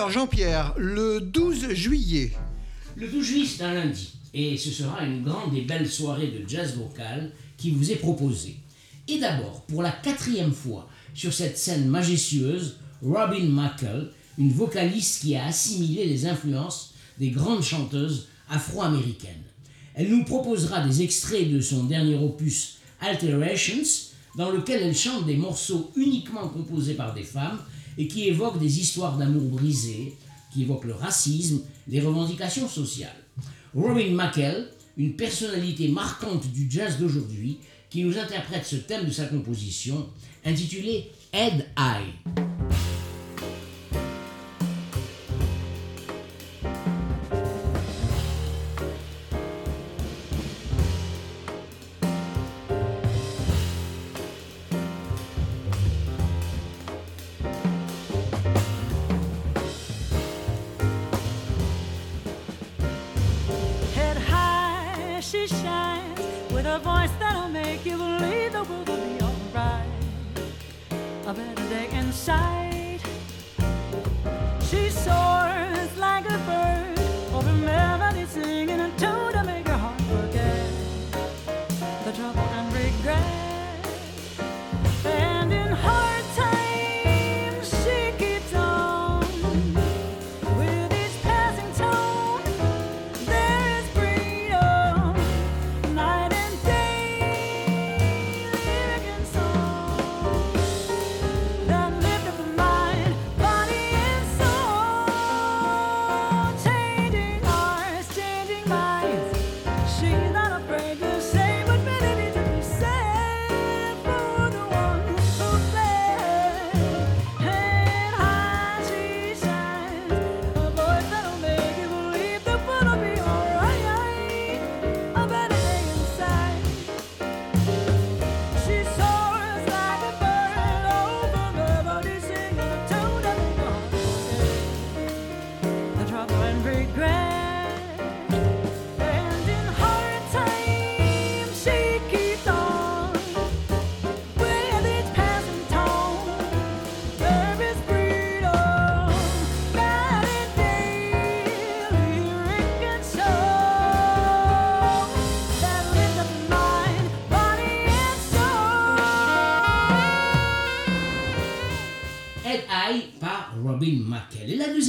Jean-Pierre, 0.10 0.74
le 0.78 1.20
12 1.22 1.74
juillet, 1.74 2.32
Le 2.96 3.08
12 3.08 3.24
juillet, 3.24 3.46
c'est 3.48 3.64
un 3.64 3.74
lundi, 3.74 4.14
et 4.34 4.58
ce 4.58 4.72
sera 4.72 5.04
une 5.04 5.24
grande 5.24 5.56
et 5.56 5.62
belle 5.62 5.88
soirée 5.88 6.28
de 6.28 6.48
jazz 6.48 6.76
vocal 6.76 7.32
qui 7.58 7.72
vous 7.72 7.92
est 7.92 7.96
proposée. 7.96 8.58
Et 9.08 9.20
d'abord, 9.20 9.64
pour 9.66 9.84
la 9.84 9.92
quatrième 9.92 10.54
fois 10.54 10.90
sur 11.14 11.34
cette 11.34 11.58
scène 11.58 11.88
majestueuse, 11.88 12.78
Robin 13.04 13.46
Mackel, 13.46 14.12
une 14.38 14.52
vocaliste 14.52 15.22
qui 15.22 15.36
a 15.36 15.46
assimilé 15.46 16.06
les 16.06 16.26
influences 16.26 16.94
des 17.20 17.30
grandes 17.30 17.64
chanteuses 17.64 18.28
afro-américaines. 18.50 19.44
Elle 19.94 20.10
nous 20.10 20.24
proposera 20.24 20.86
des 20.86 21.04
extraits 21.04 21.52
de 21.52 21.62
son 21.62 21.84
dernier 21.84 22.16
opus 22.16 22.78
Alterations, 23.02 24.10
dans 24.36 24.52
lequel 24.52 24.84
elle 24.84 24.96
chante 24.96 25.26
des 25.26 25.38
morceaux 25.38 25.92
uniquement 25.96 26.48
composés 26.48 26.96
par 26.96 27.14
des 27.14 27.24
femmes 27.24 27.60
et 28.00 28.08
qui 28.08 28.30
évoquent 28.30 28.60
des 28.60 28.80
histoires 28.80 29.18
d'amour 29.18 29.44
brisées, 29.44 30.16
qui 30.52 30.64
évoquent 30.64 30.86
le 30.86 30.94
racisme, 30.94 31.62
les 31.88 32.00
revendications 32.00 32.68
sociales. 32.68 33.12
Robin 33.76 34.12
Mackel, 34.12 34.70
une 34.98 35.16
personnalité 35.16 35.90
marquante 35.90 36.48
du 36.52 36.72
jazz 36.72 36.98
d'aujourd'hui, 36.98 37.60
qui 37.90 38.04
nous 38.04 38.18
interprète 38.18 38.66
ce 38.66 38.78
thème 38.78 39.06
de 39.06 39.12
sa 39.12 39.26
composition, 39.26 40.08
intitulé 40.46 41.12
Head 41.34 41.66
Eye. 41.78 42.59
She 65.32 65.46
shines 65.46 66.20
with 66.52 66.66
a 66.66 66.80
voice 66.80 67.12
that'll 67.20 67.50
make 67.50 67.86
you 67.86 67.96
believe 67.98 68.52
the 68.52 68.64
world 68.64 68.90
will 68.90 68.98
be 68.98 69.22
alright. 69.22 69.86
A 71.28 71.34
better 71.34 71.70
day 71.70 71.88
in 71.92 72.12
sight. 72.12 73.00
She 74.62 74.90
soars 74.90 75.39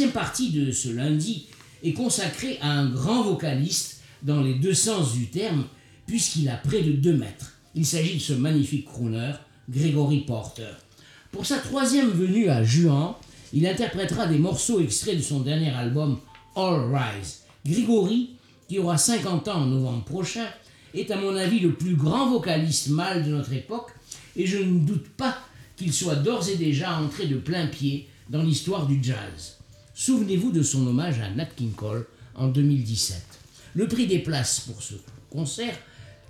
deuxième 0.01 0.15
partie 0.15 0.49
de 0.49 0.73
ce 0.73 0.89
lundi 0.89 1.45
est 1.83 1.93
consacrée 1.93 2.57
à 2.63 2.71
un 2.71 2.89
grand 2.89 3.23
vocaliste 3.23 4.01
dans 4.23 4.41
les 4.41 4.55
deux 4.55 4.73
sens 4.73 5.13
du 5.13 5.27
terme, 5.27 5.67
puisqu'il 6.07 6.49
a 6.49 6.57
près 6.57 6.81
de 6.81 6.93
2 6.93 7.19
mètres. 7.19 7.59
Il 7.75 7.85
s'agit 7.85 8.15
de 8.15 8.23
ce 8.23 8.33
magnifique 8.33 8.87
crooner, 8.87 9.33
Gregory 9.69 10.21
Porter. 10.21 10.73
Pour 11.31 11.45
sa 11.45 11.59
troisième 11.59 12.09
venue 12.09 12.49
à 12.49 12.65
Juan, 12.65 13.13
il 13.53 13.67
interprétera 13.67 14.27
des 14.27 14.39
morceaux 14.39 14.81
extraits 14.81 15.19
de 15.19 15.23
son 15.23 15.41
dernier 15.41 15.69
album 15.69 16.19
All 16.57 16.91
Rise. 16.91 17.41
Gregory, 17.67 18.31
qui 18.71 18.79
aura 18.79 18.97
50 18.97 19.49
ans 19.49 19.65
en 19.65 19.67
novembre 19.67 20.05
prochain, 20.07 20.47
est 20.95 21.11
à 21.11 21.21
mon 21.21 21.37
avis 21.37 21.61
le 21.61 21.75
plus 21.75 21.95
grand 21.95 22.31
vocaliste 22.31 22.89
mâle 22.89 23.23
de 23.23 23.33
notre 23.33 23.53
époque, 23.53 23.91
et 24.35 24.47
je 24.47 24.57
ne 24.57 24.79
doute 24.79 25.09
pas 25.09 25.37
qu'il 25.77 25.93
soit 25.93 26.17
d'ores 26.17 26.49
et 26.49 26.57
déjà 26.57 26.99
entré 26.99 27.27
de 27.27 27.37
plein 27.37 27.67
pied 27.67 28.09
dans 28.31 28.43
l'histoire 28.43 28.87
du 28.87 29.05
jazz. 29.05 29.60
Souvenez-vous 30.01 30.51
de 30.51 30.63
son 30.63 30.87
hommage 30.87 31.21
à 31.21 31.29
Nat 31.29 31.51
King 31.55 31.73
Cole 31.73 32.07
en 32.35 32.49
2017. 32.49 33.23
Le 33.75 33.87
prix 33.87 34.07
des 34.07 34.21
places 34.21 34.61
pour 34.61 34.81
ce 34.81 34.95
concert 35.29 35.77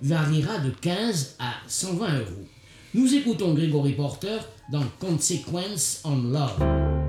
variera 0.01 0.57
de 0.57 0.71
15 0.71 1.37
à 1.39 1.53
120 1.69 2.19
euros. 2.19 2.47
Nous 2.93 3.15
écoutons 3.15 3.53
Gregory 3.53 3.93
Porter 3.93 4.39
dans 4.73 4.83
Consequence 4.99 6.01
on 6.03 6.17
Love. 6.17 7.00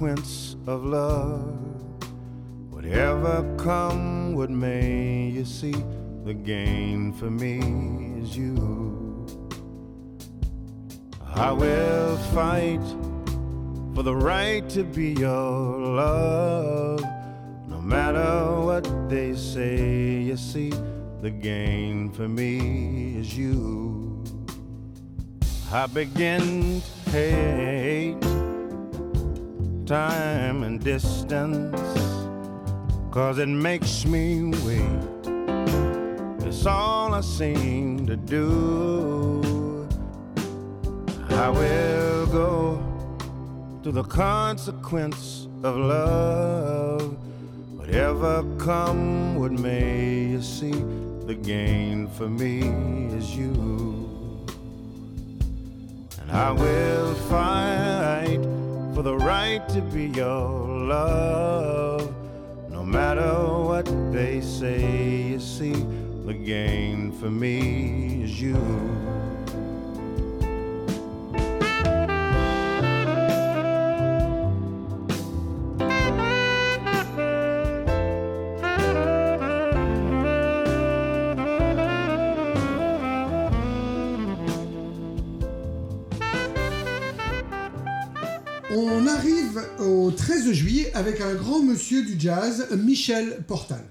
Consequence 0.00 0.56
of 0.66 0.82
love. 0.82 1.58
Whatever 2.70 3.44
come, 3.58 4.34
what 4.34 4.48
may 4.48 5.28
you 5.28 5.44
see? 5.44 5.74
The 6.24 6.32
gain 6.32 7.12
for 7.12 7.30
me 7.30 8.22
is 8.22 8.34
you. 8.34 9.26
I 11.34 11.52
will 11.52 12.16
fight 12.32 12.80
for 13.94 14.02
the 14.02 14.14
right 14.14 14.66
to 14.70 14.84
be 14.84 15.12
your 15.12 15.78
love. 15.78 17.04
No 17.68 17.80
matter 17.82 18.58
what 18.60 18.88
they 19.10 19.34
say, 19.34 20.22
you 20.22 20.36
see, 20.38 20.72
the 21.20 21.30
gain 21.30 22.10
for 22.10 22.26
me 22.26 23.18
is 23.18 23.36
you. 23.36 24.24
I 25.70 25.86
begin 25.86 26.80
to 26.80 27.10
hate 27.10 27.79
time 29.90 30.62
and 30.62 30.80
distance, 30.84 31.98
cause 33.10 33.38
it 33.40 33.48
makes 33.48 34.06
me 34.06 34.44
wait. 34.64 35.26
It's 36.46 36.64
all 36.64 37.12
I 37.12 37.20
seem 37.22 38.06
to 38.06 38.14
do. 38.14 39.88
I 41.30 41.48
will 41.48 42.26
go 42.26 42.80
to 43.82 43.90
the 43.90 44.04
consequence 44.04 45.48
of 45.64 45.76
love. 45.76 47.16
Whatever 47.76 48.44
come, 48.58 49.40
what 49.40 49.50
may 49.50 50.26
you 50.26 50.40
see, 50.40 50.84
the 51.26 51.34
gain 51.34 52.06
for 52.06 52.28
me 52.28 52.60
is 53.18 53.36
you. 53.36 54.46
And 56.20 56.30
I 56.30 56.52
will 56.52 57.12
fight 57.28 58.59
for 59.00 59.04
the 59.04 59.16
right 59.16 59.66
to 59.66 59.80
be 59.80 60.08
your 60.08 60.50
love. 60.86 62.14
No 62.68 62.84
matter 62.84 63.32
what 63.58 63.86
they 64.12 64.42
say, 64.42 65.22
you 65.30 65.40
see, 65.40 65.72
the 66.26 66.34
gain 66.34 67.10
for 67.12 67.30
me 67.30 68.24
is 68.24 68.38
you. 68.38 68.60
Au 89.80 90.10
13 90.10 90.52
juillet 90.52 90.90
avec 90.94 91.20
un 91.20 91.34
grand 91.34 91.62
monsieur 91.62 92.04
du 92.04 92.18
jazz, 92.18 92.66
Michel 92.76 93.42
Portal. 93.46 93.82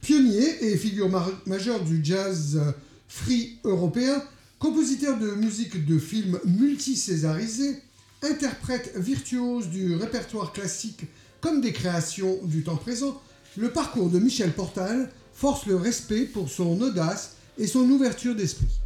Pionnier 0.00 0.64
et 0.64 0.76
figure 0.76 1.10
majeure 1.46 1.82
du 1.82 2.00
jazz 2.04 2.60
euh, 2.60 2.72
free 3.08 3.58
européen, 3.64 4.22
compositeur 4.58 5.18
de 5.18 5.32
musique 5.32 5.86
de 5.86 5.98
films 5.98 6.38
multicésarisé, 6.44 7.82
interprète 8.22 8.92
virtuose 8.96 9.68
du 9.68 9.94
répertoire 9.94 10.52
classique 10.52 11.04
comme 11.40 11.60
des 11.60 11.72
créations 11.72 12.38
du 12.44 12.62
temps 12.62 12.76
présent, 12.76 13.20
le 13.56 13.70
parcours 13.70 14.10
de 14.10 14.18
Michel 14.18 14.52
Portal 14.52 15.10
force 15.32 15.66
le 15.66 15.76
respect 15.76 16.24
pour 16.24 16.50
son 16.50 16.80
audace 16.80 17.36
et 17.58 17.66
son 17.66 17.88
ouverture 17.90 18.34
d'esprit. 18.34 18.80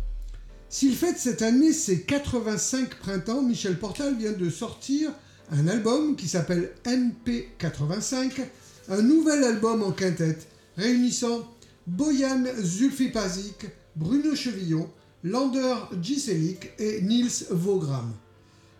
S'il 0.68 0.94
fête 0.94 1.18
cette 1.18 1.42
année 1.42 1.72
ses 1.72 2.02
85 2.02 2.94
printemps, 3.00 3.42
Michel 3.42 3.78
Portal 3.78 4.16
vient 4.16 4.32
de 4.32 4.48
sortir 4.48 5.10
un 5.50 5.68
album 5.68 6.16
qui 6.16 6.28
s'appelle 6.28 6.72
MP85, 6.84 8.42
un 8.88 9.02
nouvel 9.02 9.44
album 9.44 9.82
en 9.82 9.92
quintette 9.92 10.48
réunissant 10.76 11.48
Boyan 11.86 12.44
Zulfipazik, 12.62 13.66
Bruno 13.96 14.34
Chevillon, 14.34 14.88
Lander 15.24 15.74
Giselic 16.00 16.70
et 16.78 17.02
Niels 17.02 17.46
Vogram. 17.50 18.12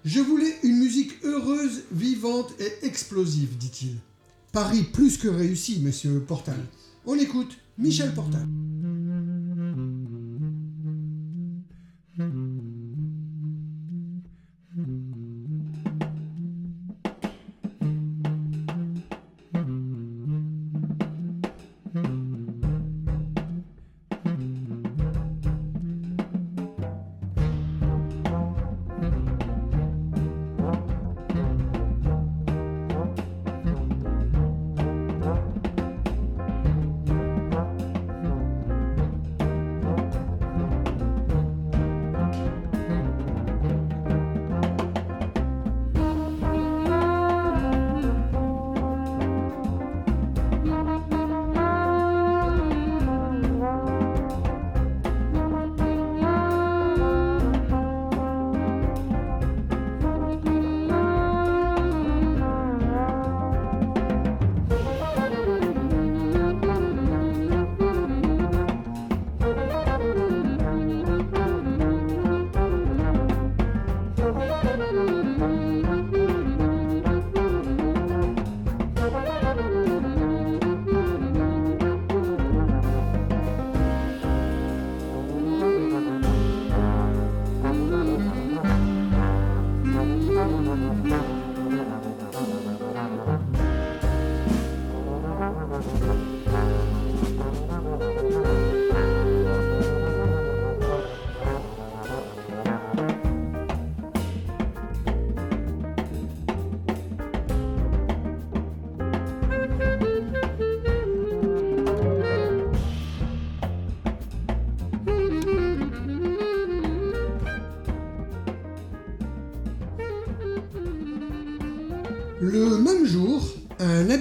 Je 0.05 0.21
voulais 0.21 0.57
une 0.63 0.79
musique 0.79 1.13
heureuse, 1.25 1.83
vivante 1.93 2.55
et 2.59 2.87
explosive, 2.87 3.59
dit-il. 3.59 3.97
Paris 4.53 4.85
plus 4.85 5.19
que 5.19 5.29
réussi, 5.29 5.81
monsieur 5.81 6.21
Portal. 6.21 6.59
On 7.05 7.17
écoute 7.17 7.59
Michel 7.79 8.15
Portal. 8.15 8.47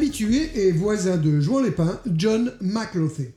Habitué 0.10 0.50
et 0.56 0.72
voisin 0.72 1.18
de 1.18 1.40
Jouan 1.40 1.60
Lépin, 1.60 2.00
John 2.16 2.52
McLaughlin. 2.62 3.28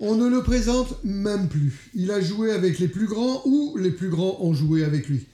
On 0.00 0.16
ne 0.16 0.26
le 0.26 0.42
présente 0.42 0.98
même 1.04 1.48
plus. 1.48 1.90
Il 1.94 2.10
a 2.10 2.20
joué 2.20 2.50
avec 2.50 2.80
les 2.80 2.88
plus 2.88 3.06
grands 3.06 3.40
ou 3.44 3.76
les 3.76 3.92
plus 3.92 4.08
grands 4.08 4.36
ont 4.40 4.52
joué 4.52 4.82
avec 4.82 5.08
lui. 5.08 5.26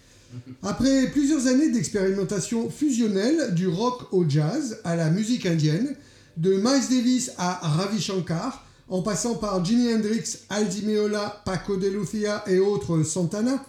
Après 0.63 1.07
plusieurs 1.07 1.47
années 1.47 1.71
d'expérimentation 1.71 2.69
fusionnelle 2.69 3.55
du 3.55 3.67
rock 3.67 4.13
au 4.13 4.29
jazz 4.29 4.79
à 4.85 4.95
la 4.95 5.09
musique 5.09 5.47
indienne, 5.47 5.97
de 6.37 6.53
Miles 6.53 6.89
Davis 6.91 7.33
à 7.39 7.55
Ravi 7.63 8.03
Shankar, 8.03 8.67
en 8.91 9.01
passant 9.01 9.37
par 9.37 9.65
Jimi 9.65 9.95
Hendrix, 9.95 10.41
Aldi 10.51 10.85
Meola, 10.85 11.41
Paco 11.47 11.79
de 11.79 11.89
Lucia 11.89 12.45
et 12.47 12.59
autres 12.59 13.05
Santana, 13.05 13.65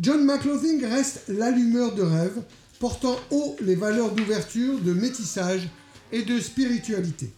John 0.00 0.24
McLaughlin 0.24 0.80
reste 0.88 1.28
l'allumeur 1.28 1.94
de 1.94 2.02
rêve, 2.02 2.42
portant 2.80 3.16
haut 3.30 3.54
les 3.60 3.76
valeurs 3.76 4.10
d'ouverture, 4.10 4.80
de 4.80 4.92
métissage 4.92 5.68
et 6.12 6.22
de 6.22 6.40
spiritualité. 6.40 7.30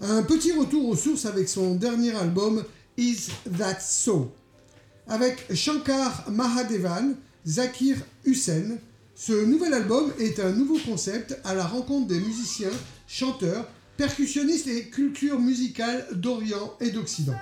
Un 0.00 0.22
petit 0.22 0.52
retour 0.52 0.88
aux 0.88 0.96
sources 0.96 1.24
avec 1.24 1.48
son 1.48 1.74
dernier 1.74 2.14
album 2.14 2.64
Is 2.96 3.28
That 3.58 3.80
So? 3.80 4.32
Avec 5.08 5.54
Shankar 5.54 6.30
Mahadevan, 6.30 7.14
Zakir 7.46 7.96
Hussain, 8.24 8.76
ce 9.14 9.44
nouvel 9.44 9.72
album 9.72 10.12
est 10.18 10.40
un 10.40 10.52
nouveau 10.52 10.78
concept 10.78 11.38
à 11.44 11.54
la 11.54 11.66
rencontre 11.66 12.08
des 12.08 12.20
musiciens, 12.20 12.72
chanteurs, 13.08 13.66
percussionnistes 13.96 14.66
et 14.66 14.88
cultures 14.90 15.40
musicales 15.40 16.06
d'Orient 16.12 16.74
et 16.80 16.90
d'Occident. 16.90 17.36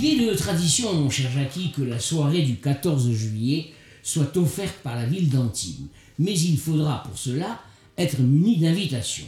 Il 0.00 0.22
est 0.22 0.26
de 0.26 0.34
tradition, 0.34 0.94
mon 0.94 1.10
cher 1.10 1.28
Jackie, 1.32 1.72
que 1.72 1.82
la 1.82 1.98
soirée 1.98 2.42
du 2.42 2.56
14 2.56 3.10
juillet 3.10 3.72
soit 4.04 4.36
offerte 4.36 4.76
par 4.84 4.94
la 4.94 5.04
ville 5.04 5.28
d'Antibes. 5.28 5.88
Mais 6.20 6.38
il 6.38 6.56
faudra 6.56 7.02
pour 7.02 7.18
cela 7.18 7.60
être 7.96 8.20
muni 8.20 8.58
d'invitations. 8.58 9.26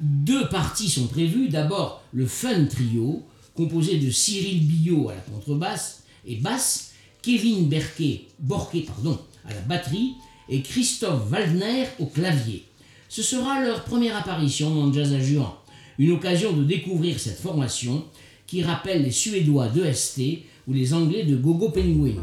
Deux 0.00 0.48
parties 0.48 0.90
sont 0.90 1.06
prévues. 1.06 1.48
D'abord, 1.48 2.02
le 2.12 2.26
Fun 2.26 2.64
Trio, 2.64 3.22
composé 3.54 3.98
de 3.98 4.10
Cyril 4.10 4.66
Billot 4.66 5.08
à 5.08 5.14
la 5.14 5.20
contrebasse 5.20 6.02
et 6.26 6.36
basse, 6.36 6.94
Kevin 7.22 7.68
Berquet, 7.68 8.22
Borquet 8.40 8.80
pardon, 8.80 9.20
à 9.44 9.54
la 9.54 9.60
batterie 9.60 10.14
et 10.48 10.62
Christophe 10.62 11.30
Waldner 11.30 11.86
au 12.00 12.06
clavier. 12.06 12.64
Ce 13.08 13.22
sera 13.22 13.62
leur 13.62 13.84
première 13.84 14.16
apparition 14.16 14.74
dans 14.74 14.86
le 14.86 14.92
Jazz 14.92 15.12
à 15.12 15.20
Juan, 15.20 15.52
une 15.98 16.10
occasion 16.10 16.52
de 16.52 16.64
découvrir 16.64 17.20
cette 17.20 17.38
formation 17.38 18.04
qui 18.52 18.62
rappelle 18.62 19.02
les 19.02 19.10
Suédois 19.10 19.68
de 19.68 19.90
ST 19.90 20.20
ou 20.68 20.74
les 20.74 20.92
Anglais 20.92 21.24
de 21.24 21.36
Gogo 21.36 21.70
Penguin. 21.70 22.20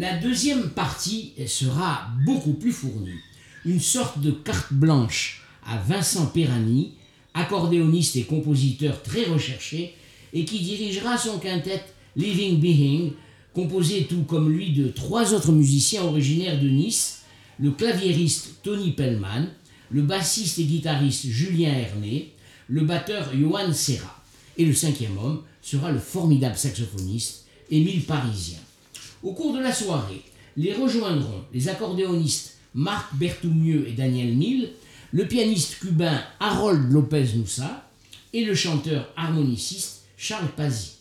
La 0.00 0.16
deuxième 0.16 0.70
partie 0.70 1.34
sera 1.46 2.08
beaucoup 2.24 2.54
plus 2.54 2.72
fournie. 2.72 3.20
Une 3.66 3.80
sorte 3.80 4.18
de 4.18 4.30
carte 4.30 4.72
blanche 4.72 5.42
à 5.66 5.76
Vincent 5.76 6.24
Perani, 6.24 6.92
accordéoniste 7.34 8.16
et 8.16 8.22
compositeur 8.22 9.02
très 9.02 9.24
recherché, 9.24 9.94
et 10.32 10.46
qui 10.46 10.60
dirigera 10.60 11.18
son 11.18 11.38
quintet 11.38 11.84
Living 12.16 12.60
Being, 12.60 13.12
composé 13.52 14.06
tout 14.08 14.22
comme 14.22 14.50
lui 14.50 14.72
de 14.72 14.88
trois 14.88 15.34
autres 15.34 15.52
musiciens 15.52 16.04
originaires 16.04 16.58
de 16.58 16.70
Nice, 16.70 17.24
le 17.58 17.70
claviériste 17.70 18.54
Tony 18.62 18.92
Pellman, 18.92 19.48
le 19.90 20.00
bassiste 20.00 20.60
et 20.60 20.64
guitariste 20.64 21.26
Julien 21.26 21.74
Herné, 21.74 22.32
le 22.68 22.86
batteur 22.86 23.36
Johan 23.38 23.74
Serra. 23.74 24.24
Et 24.56 24.64
le 24.64 24.72
cinquième 24.72 25.18
homme 25.18 25.42
sera 25.60 25.92
le 25.92 25.98
formidable 25.98 26.56
saxophoniste 26.56 27.44
Émile 27.70 28.04
Parisien. 28.04 28.60
Au 29.22 29.32
cours 29.32 29.52
de 29.52 29.60
la 29.60 29.72
soirée, 29.72 30.22
les 30.56 30.72
rejoindront 30.72 31.44
les 31.52 31.68
accordéonistes 31.68 32.56
Marc 32.74 33.14
Berthoumieux 33.16 33.86
et 33.86 33.92
Daniel 33.92 34.34
Mille, 34.34 34.70
le 35.12 35.26
pianiste 35.26 35.78
cubain 35.80 36.22
Harold 36.38 36.90
Lopez 36.90 37.34
Noussa 37.36 37.86
et 38.32 38.44
le 38.44 38.54
chanteur 38.54 39.12
harmoniciste 39.16 40.04
Charles 40.16 40.50
Pazzi. 40.56 40.92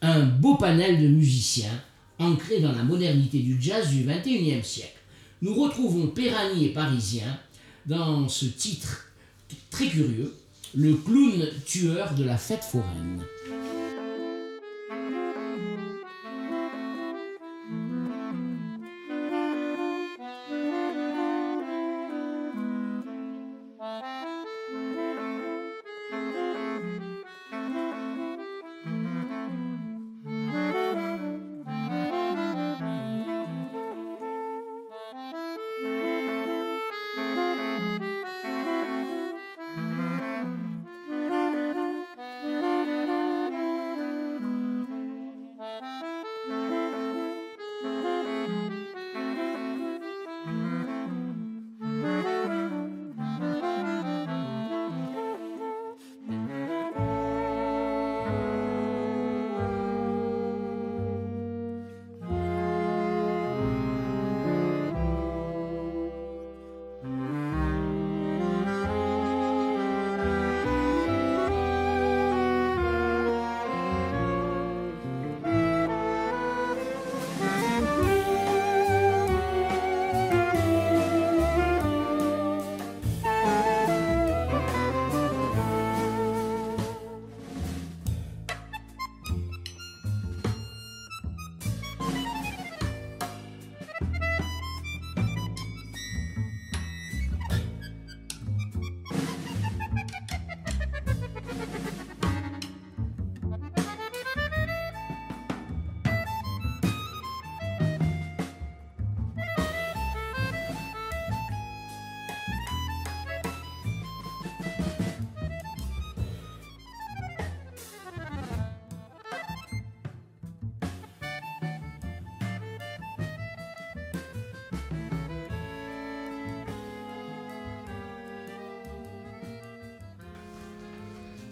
Un 0.00 0.26
beau 0.26 0.54
panel 0.56 1.02
de 1.02 1.08
musiciens 1.08 1.82
ancrés 2.18 2.60
dans 2.60 2.72
la 2.72 2.84
modernité 2.84 3.40
du 3.40 3.60
jazz 3.60 3.88
du 3.88 4.04
XXIe 4.04 4.62
siècle. 4.62 5.00
Nous 5.42 5.54
retrouvons 5.54 6.06
Perani 6.06 6.66
et 6.66 6.72
Parisien 6.72 7.38
dans 7.86 8.28
ce 8.28 8.46
titre 8.46 9.08
très 9.70 9.88
curieux, 9.88 10.34
le 10.74 10.94
clown 10.94 11.48
tueur 11.64 12.14
de 12.14 12.24
la 12.24 12.36
fête 12.36 12.64
foraine. 12.64 13.22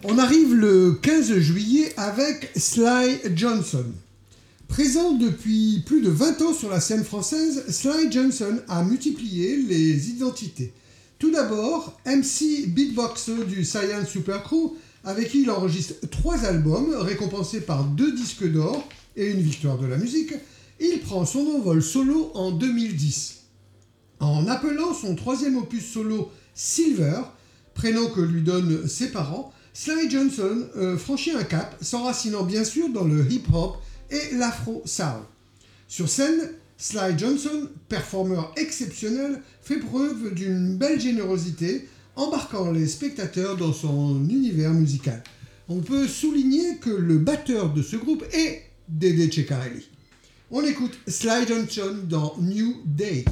On 0.07 0.19
arrive 0.19 0.53
le 0.53 0.99
15 1.01 1.39
juillet 1.39 1.91
avec 1.97 2.51
Sly 2.55 3.21
Johnson. 3.35 3.85
Présent 4.67 5.13
depuis 5.13 5.81
plus 5.83 6.01
de 6.01 6.11
20 6.11 6.43
ans 6.43 6.53
sur 6.53 6.69
la 6.69 6.79
scène 6.79 7.03
française, 7.03 7.63
Sly 7.69 8.11
Johnson 8.11 8.59
a 8.67 8.83
multiplié 8.83 9.57
les 9.57 10.11
identités. 10.11 10.73
Tout 11.17 11.31
d'abord, 11.31 11.99
MC 12.05 12.67
beatbox 12.67 13.31
du 13.47 13.65
Science 13.65 14.09
Super 14.09 14.43
Crew, 14.43 14.75
avec 15.03 15.29
qui 15.29 15.41
il 15.41 15.49
enregistre 15.49 15.95
trois 16.11 16.45
albums, 16.45 16.93
récompensés 16.97 17.61
par 17.61 17.83
deux 17.85 18.13
disques 18.13 18.47
d'or 18.47 18.87
et 19.15 19.31
une 19.31 19.41
victoire 19.41 19.79
de 19.79 19.87
la 19.87 19.97
musique. 19.97 20.35
Il 20.79 20.99
prend 20.99 21.25
son 21.25 21.47
envol 21.47 21.81
solo 21.81 22.29
en 22.35 22.51
2010. 22.51 23.37
En 24.19 24.45
appelant 24.47 24.93
son 24.93 25.15
troisième 25.15 25.57
opus 25.57 25.83
solo 25.83 26.29
Silver, 26.53 27.21
prénom 27.73 28.07
que 28.11 28.21
lui 28.21 28.43
donnent 28.43 28.87
ses 28.87 29.11
parents, 29.11 29.51
Sly 29.75 30.09
Johnson 30.09 30.69
euh, 30.77 30.97
franchit 30.97 31.31
un 31.31 31.43
cap, 31.43 31.75
s'enracinant 31.81 32.43
bien 32.43 32.63
sûr 32.63 32.87
dans 32.87 33.03
le 33.03 33.29
hip-hop 33.29 33.75
et 34.09 34.35
l'afro-soul. 34.37 35.25
Sur 35.89 36.07
scène, 36.07 36.53
Sly 36.77 37.17
Johnson, 37.17 37.67
performeur 37.89 38.53
exceptionnel, 38.55 39.41
fait 39.61 39.79
preuve 39.79 40.33
d'une 40.33 40.77
belle 40.77 41.01
générosité, 41.01 41.89
embarquant 42.15 42.71
les 42.71 42.87
spectateurs 42.87 43.57
dans 43.57 43.73
son 43.73 44.23
univers 44.29 44.71
musical. 44.71 45.21
On 45.67 45.81
peut 45.81 46.07
souligner 46.07 46.77
que 46.77 46.91
le 46.91 47.17
batteur 47.17 47.73
de 47.73 47.81
ce 47.81 47.97
groupe 47.97 48.23
est 48.31 48.61
Dede 48.87 49.33
Ceccarelli. 49.33 49.89
On 50.51 50.63
écoute 50.63 50.97
Sly 51.05 51.45
Johnson 51.49 51.97
dans 52.07 52.37
New 52.39 52.77
Day. 52.85 53.25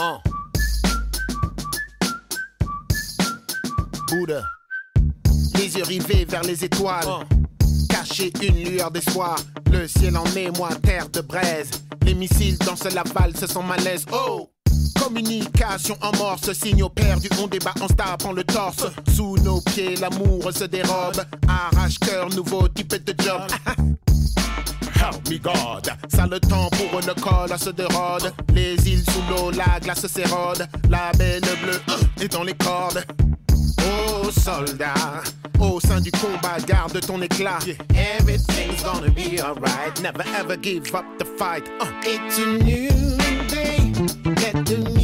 Uh. 0.00 0.18
Bouddha. 4.08 4.44
Les 5.56 5.76
yeux 5.76 5.82
rivés 5.82 6.24
vers 6.24 6.42
les 6.42 6.64
étoiles. 6.64 7.04
Cacher 7.88 8.32
une 8.40 8.62
lueur 8.62 8.92
d'espoir. 8.92 9.36
Le 9.72 9.88
ciel 9.88 10.16
en 10.16 10.24
émoi, 10.36 10.68
terre 10.84 11.08
de 11.08 11.20
braise. 11.20 11.70
Les 12.04 12.14
missiles 12.14 12.58
dansent 12.58 12.94
la 12.94 13.02
valse 13.02 13.44
sans 13.46 13.64
malaise. 13.64 14.04
Oh! 14.12 14.48
Communication 15.02 15.96
en 16.00 16.16
morse, 16.16 16.52
signaux 16.52 16.90
perdus, 16.90 17.30
on 17.42 17.48
débat, 17.48 17.74
on 17.80 17.88
se 17.88 17.94
tapant 17.94 18.32
le 18.32 18.44
torse. 18.44 18.86
Sous 19.16 19.36
nos 19.38 19.60
pieds, 19.60 19.96
l'amour 19.96 20.52
se 20.52 20.64
dérobe. 20.64 21.24
Arrache-cœur, 21.48 22.28
nouveau 22.30 22.68
type 22.68 23.04
de 23.04 23.14
job. 23.20 23.42
Me 25.30 25.38
God. 25.38 25.90
Ça 26.08 26.26
le 26.26 26.38
temps 26.40 26.68
pour 26.70 27.00
une 27.00 27.14
colasse 27.20 27.68
de 27.68 27.84
rôde. 27.84 28.32
Les 28.54 28.74
îles 28.88 29.04
sous 29.10 29.22
l'eau, 29.30 29.50
la 29.50 29.80
glace 29.80 30.06
s'érode. 30.06 30.66
La 30.88 31.12
belle 31.16 31.40
bleue 31.62 31.80
euh, 31.88 32.22
est 32.24 32.32
dans 32.32 32.44
les 32.44 32.54
cordes. 32.54 33.04
Oh 33.80 34.30
soldat, 34.30 35.22
au 35.60 35.80
sein 35.80 36.00
du 36.00 36.10
combat, 36.10 36.58
garde 36.66 37.00
ton 37.00 37.20
éclat. 37.22 37.58
Everything's 37.94 38.82
gonna 38.82 39.10
be 39.10 39.40
alright. 39.40 40.00
Never 40.02 40.24
ever 40.38 40.56
give 40.56 40.94
up 40.94 41.04
the 41.18 41.24
fight. 41.24 41.68
Uh. 41.80 41.86
It's 42.04 42.38
a 42.38 42.46
new 42.62 43.16
day. 43.48 43.92
Let 44.24 44.66
the 44.66 44.97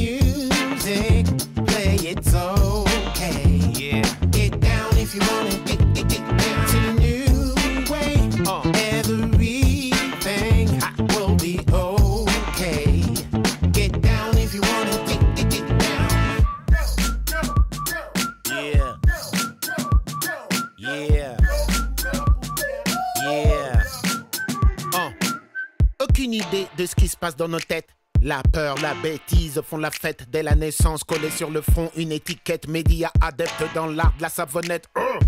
se 27.15 27.19
passe 27.19 27.37
dans 27.37 27.49
nos 27.49 27.61
têtes. 27.61 27.89
La 28.23 28.43
peur, 28.43 28.77
la 28.81 28.95
bêtise 28.95 29.61
font 29.67 29.77
la 29.77 29.91
fête 29.91 30.27
dès 30.31 30.43
la 30.43 30.55
naissance. 30.55 31.05
Collée 31.05 31.31
sur 31.31 31.51
le 31.51 31.61
front, 31.61 31.91
une 31.97 32.13
étiquette 32.13 32.69
média 32.69 33.11
adepte 33.21 33.63
dans 33.75 33.87
l'art 33.87 34.15
de 34.17 34.23
la 34.23 34.29
savonnette. 34.29 34.89
Oh 34.97 35.19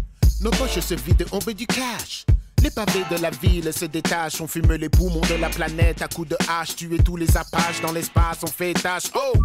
Nos 0.40 0.50
poches 0.50 0.80
se 0.80 0.94
vident, 0.94 1.26
on 1.32 1.38
veut 1.38 1.54
du 1.54 1.66
cash. 1.66 2.26
Les 2.62 2.70
pavés 2.70 3.04
de 3.10 3.20
la 3.22 3.30
ville 3.30 3.72
se 3.72 3.84
détachent, 3.84 4.40
on 4.40 4.46
fume 4.46 4.72
les 4.72 4.88
poumons 4.88 5.20
de 5.20 5.34
la 5.40 5.48
planète 5.48 6.02
à 6.02 6.08
coups 6.08 6.28
de 6.28 6.36
hache. 6.48 6.76
Tuer 6.76 6.98
tous 6.98 7.16
les 7.16 7.36
apaches 7.36 7.80
dans 7.82 7.92
l'espace, 7.92 8.38
on 8.42 8.46
fait 8.48 8.74
tâche. 8.74 9.04
Oh 9.14 9.38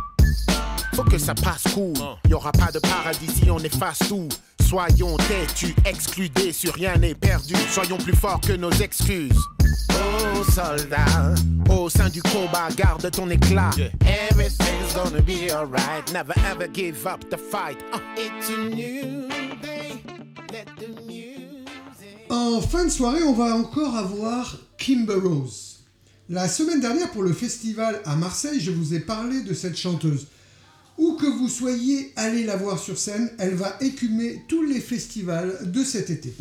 Faut 0.95 1.03
que 1.03 1.17
ça 1.17 1.35
passe 1.35 1.63
cool. 1.73 1.93
Y 2.29 2.33
aura 2.33 2.51
pas 2.51 2.71
de 2.71 2.79
paradis 2.79 3.27
si 3.27 3.49
on 3.51 3.59
efface 3.59 3.99
tout. 4.07 4.29
Soyons 4.67 5.17
têtus, 5.17 5.75
excludés, 5.85 6.53
sur 6.53 6.73
rien 6.73 6.95
n'est 6.97 7.13
perdu. 7.15 7.55
Soyons 7.69 7.97
plus 7.97 8.15
forts 8.15 8.39
que 8.39 8.53
nos 8.53 8.71
excuses. 8.71 9.37
Oh 9.91 10.43
soldat, 10.49 11.35
au 11.69 11.89
sein 11.89 12.09
du 12.09 12.21
combat, 12.23 12.69
garde 12.75 13.11
ton 13.11 13.29
éclat. 13.29 13.71
Everything's 14.29 14.93
gonna 14.95 15.21
be 15.21 15.51
alright. 15.51 16.11
Never 16.13 16.33
ever 16.49 16.67
give 16.73 17.05
up 17.05 17.29
the 17.29 17.37
fight. 17.37 17.77
Uh, 17.93 17.99
it's 18.17 18.49
a 18.49 18.57
new 18.73 19.27
En 22.31 22.61
fin 22.61 22.85
de 22.85 22.89
soirée, 22.89 23.23
on 23.23 23.33
va 23.33 23.57
encore 23.57 23.97
avoir 23.97 24.57
Kimber 24.77 25.15
Rose. 25.15 25.79
La 26.29 26.47
semaine 26.47 26.79
dernière, 26.79 27.11
pour 27.11 27.23
le 27.23 27.33
festival 27.33 27.99
à 28.05 28.15
Marseille, 28.15 28.61
je 28.61 28.71
vous 28.71 28.93
ai 28.93 29.01
parlé 29.01 29.41
de 29.41 29.53
cette 29.53 29.75
chanteuse. 29.75 30.27
Où 30.97 31.17
que 31.17 31.25
vous 31.25 31.49
soyez, 31.49 32.13
allez 32.15 32.45
la 32.45 32.55
voir 32.55 32.79
sur 32.79 32.97
scène, 32.97 33.29
elle 33.37 33.55
va 33.55 33.75
écumer 33.81 34.45
tous 34.47 34.63
les 34.63 34.79
festivals 34.79 35.59
de 35.73 35.83
cet 35.83 36.09
été. 36.09 36.33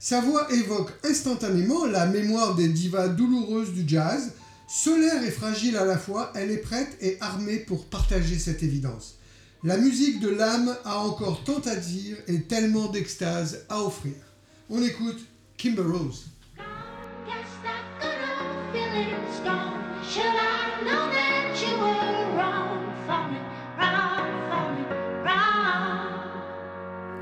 Sa 0.00 0.20
voix 0.20 0.52
évoque 0.52 0.90
instantanément 1.04 1.86
la 1.86 2.06
mémoire 2.06 2.56
des 2.56 2.66
divas 2.66 3.06
douloureuses 3.06 3.72
du 3.72 3.84
jazz. 3.86 4.32
Solaire 4.66 5.22
et 5.22 5.30
fragile 5.30 5.76
à 5.76 5.84
la 5.84 5.96
fois, 5.96 6.32
elle 6.34 6.50
est 6.50 6.56
prête 6.56 6.98
et 7.00 7.18
armée 7.20 7.58
pour 7.58 7.84
partager 7.84 8.36
cette 8.36 8.64
évidence. 8.64 9.14
La 9.62 9.76
musique 9.76 10.18
de 10.18 10.28
l'âme 10.28 10.76
a 10.84 10.98
encore 10.98 11.44
tant 11.44 11.60
à 11.60 11.76
dire 11.76 12.16
et 12.26 12.42
tellement 12.42 12.88
d'extase 12.88 13.60
à 13.68 13.80
offrir. 13.84 14.14
On 14.72 14.80
écoute 14.80 15.18
Kimber 15.56 15.82
Rose. 15.82 16.28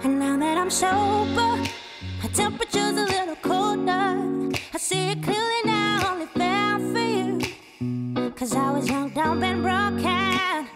And 0.05 0.18
now 0.18 0.36
that 0.36 0.59
I'm 0.59 0.70
sober, 0.70 1.57
my 2.22 2.28
temperature's 2.34 2.99
a 2.99 3.07
little 3.07 3.36
colder. 3.36 4.53
I 4.74 4.78
see 4.78 5.09
it 5.12 5.22
clearly 5.22 5.62
now, 5.64 6.12
only 6.12 6.26
fair 6.26 6.78
for 6.78 6.99
you. 6.99 8.30
Cause 8.32 8.55
I 8.55 8.70
was 8.72 8.90
young, 8.90 9.09
dumb, 9.14 9.42
and 9.42 9.62
broken. 9.62 10.68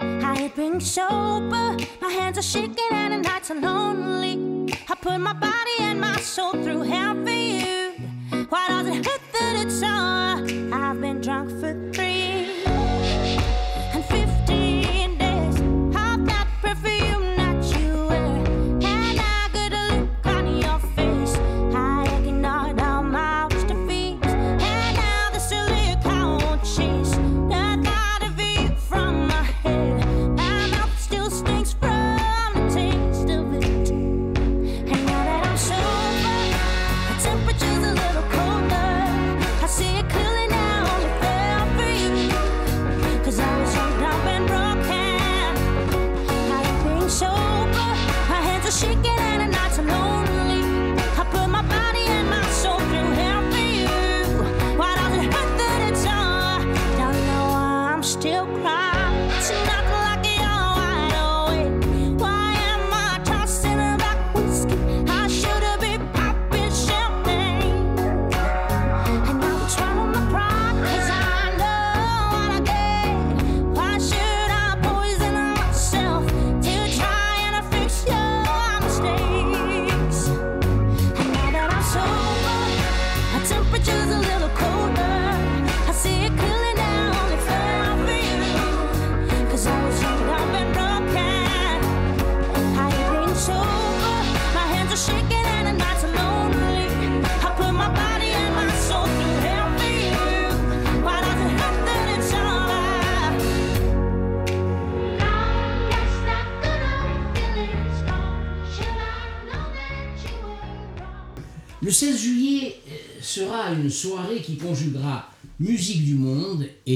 I 0.00 0.36
hate 0.36 0.56
being 0.56 0.80
sober. 0.80 1.76
My 2.00 2.10
hands 2.10 2.38
are 2.38 2.42
shaking 2.42 2.92
and 2.92 3.12
the 3.12 3.28
nights 3.28 3.50
are 3.50 3.60
lonely. 3.60 4.57
I 4.90 4.94
put 4.94 5.18
my 5.20 5.34
body 5.34 5.80
and 5.80 6.00
my 6.00 6.16
soul 6.16 6.52
through 6.52 6.80
hell 6.80 7.14
for 7.22 7.30
you. 7.30 7.92
Why 8.48 8.68
does 8.68 8.86
it 8.86 9.04
hurt 9.04 9.20
that 9.34 9.66
it's 9.66 9.82
all? 9.82 10.72
I've 10.74 10.98
been 10.98 11.20
drunk 11.20 11.50
for 11.60 11.74
three 11.92 12.17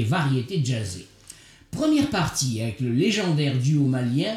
monde 0.03 0.07
et 0.07 0.09
variété 0.09 0.64
jazzée. 0.64 1.07
Première 1.70 2.11
partie 2.11 2.61
avec 2.61 2.80
le 2.80 2.92
légendaire 2.92 3.57
duo 3.59 3.86
malien 3.86 4.36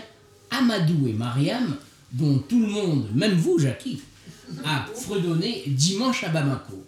Amadou 0.52 1.08
et 1.08 1.14
Mariam, 1.14 1.76
dont 2.14 2.38
tout 2.40 2.62
le 2.62 2.68
monde, 2.68 3.10
même 3.14 3.34
vous 3.34 3.60
Jackie, 3.60 4.00
a 4.64 4.86
fredonné 4.96 5.64
dimanche 5.68 6.24
à 6.24 6.30
Bamako. 6.30 6.82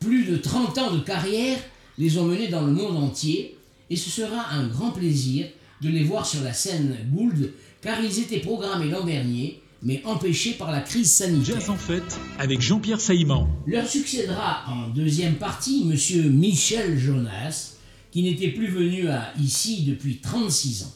Plus 0.00 0.24
de 0.24 0.36
30 0.36 0.78
ans 0.78 0.94
de 0.94 1.00
carrière 1.00 1.58
les 1.98 2.16
ont 2.18 2.26
menés 2.26 2.48
dans 2.48 2.64
le 2.64 2.72
monde 2.72 2.96
entier 2.96 3.56
et 3.90 3.96
ce 3.96 4.10
sera 4.10 4.50
un 4.50 4.66
grand 4.68 4.90
plaisir 4.90 5.46
de 5.82 5.88
les 5.88 6.04
voir 6.04 6.26
sur 6.26 6.42
la 6.42 6.52
scène 6.52 6.96
Gould 7.12 7.52
car 7.82 8.02
ils 8.02 8.18
étaient 8.20 8.40
programmés 8.40 8.88
l'an 8.88 9.04
dernier 9.04 9.60
mais 9.82 10.02
empêchés 10.04 10.52
par 10.52 10.70
la 10.72 10.80
crise 10.80 11.10
sanitaire. 11.10 11.60
Jazz 11.60 11.70
en 11.70 11.76
fête 11.76 12.18
avec 12.38 12.60
Jean-Pierre 12.60 13.00
Saïman. 13.00 13.48
Leur 13.66 13.86
succédera 13.86 14.64
en 14.68 14.88
deuxième 14.88 15.34
partie 15.34 15.84
Monsieur 15.84 16.22
Michel 16.24 16.98
Jonas, 16.98 17.75
qui 18.16 18.22
n'était 18.22 18.48
plus 18.48 18.68
venu 18.68 19.10
à 19.10 19.30
ici 19.38 19.82
depuis 19.82 20.16
36 20.16 20.84
ans. 20.84 20.94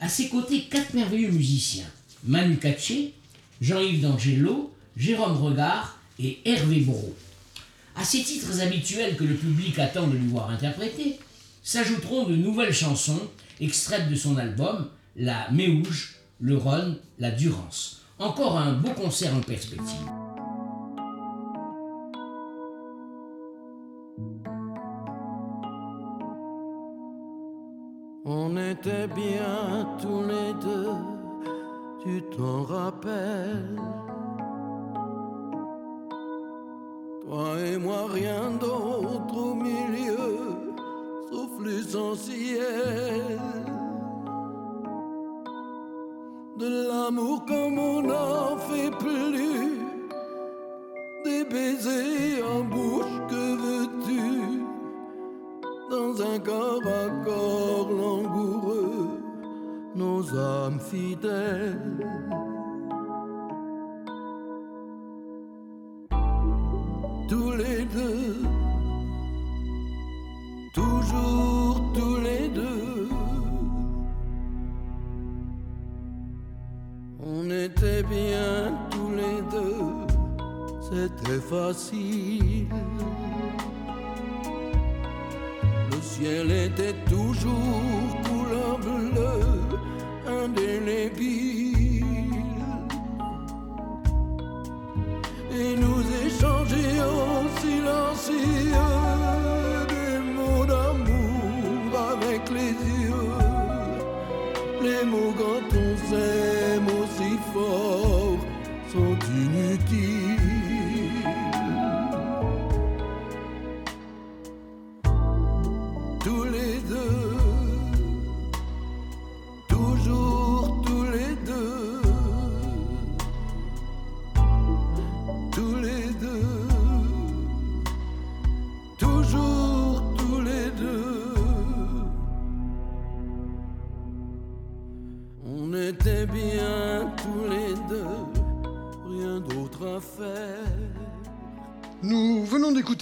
À 0.00 0.08
ses 0.08 0.30
côtés, 0.30 0.62
quatre 0.70 0.94
merveilleux 0.94 1.30
musiciens 1.30 1.84
Manu 2.24 2.56
Katché, 2.56 3.12
Jean-Yves 3.60 4.00
D'Angelo, 4.00 4.72
Jérôme 4.96 5.36
Regard 5.36 5.98
et 6.18 6.38
Hervé 6.46 6.80
Brault. 6.80 7.14
À 7.94 8.04
ces 8.06 8.22
titres 8.22 8.62
habituels 8.62 9.16
que 9.16 9.24
le 9.24 9.34
public 9.34 9.78
attend 9.78 10.06
de 10.06 10.16
lui 10.16 10.28
voir 10.28 10.48
interpréter, 10.48 11.18
s'ajouteront 11.62 12.24
de 12.24 12.36
nouvelles 12.36 12.72
chansons 12.72 13.28
extraites 13.60 14.08
de 14.08 14.14
son 14.14 14.38
album 14.38 14.88
La 15.14 15.50
Méouge, 15.50 16.14
le 16.40 16.56
Rhône, 16.56 16.96
la 17.18 17.32
Durance. 17.32 18.00
Encore 18.18 18.56
un 18.56 18.72
beau 18.72 18.94
concert 18.94 19.34
en 19.34 19.42
perspective. 19.42 20.08
On 28.28 28.56
était 28.56 29.06
bien 29.06 29.86
tous 30.02 30.22
les 30.22 30.52
deux, 30.60 30.96
tu 32.02 32.20
t'en 32.36 32.64
rappelles. 32.64 33.80
Toi 37.24 37.60
et 37.60 37.78
moi, 37.78 38.06
rien 38.12 38.50
d'autre 38.60 39.36
au 39.36 39.54
milieu, 39.54 40.38
sauf 41.30 41.50
l'essentiel. 41.64 43.38
De 46.58 46.88
l'amour 46.88 47.44
comme 47.46 47.78
on 47.78 48.02
n'en 48.02 48.56
fait 48.56 48.90
plus, 48.98 49.78
des 51.24 51.44
baisers 51.44 52.42
en 52.44 52.64
bouche, 52.64 53.20
que 53.30 53.45
veux-tu? 55.96 56.22
un 56.22 56.38
corps 56.38 56.82
à 56.86 57.24
corps 57.24 57.90
langoureux, 57.90 59.20
nos 59.94 60.36
âmes 60.36 60.80
fidèles. 60.80 62.06
Tous 67.28 67.52
les 67.52 67.84
deux, 67.84 68.36
toujours 70.72 71.82
tous 71.92 72.16
les 72.16 72.48
deux. 72.48 73.08
On 77.18 77.50
était 77.50 78.02
bien 78.04 78.72
tous 78.90 79.10
les 79.10 79.42
deux, 79.50 80.06
c'était 80.88 81.40
facile. 81.40 82.68
Le 86.26 86.68
ciel 86.76 86.85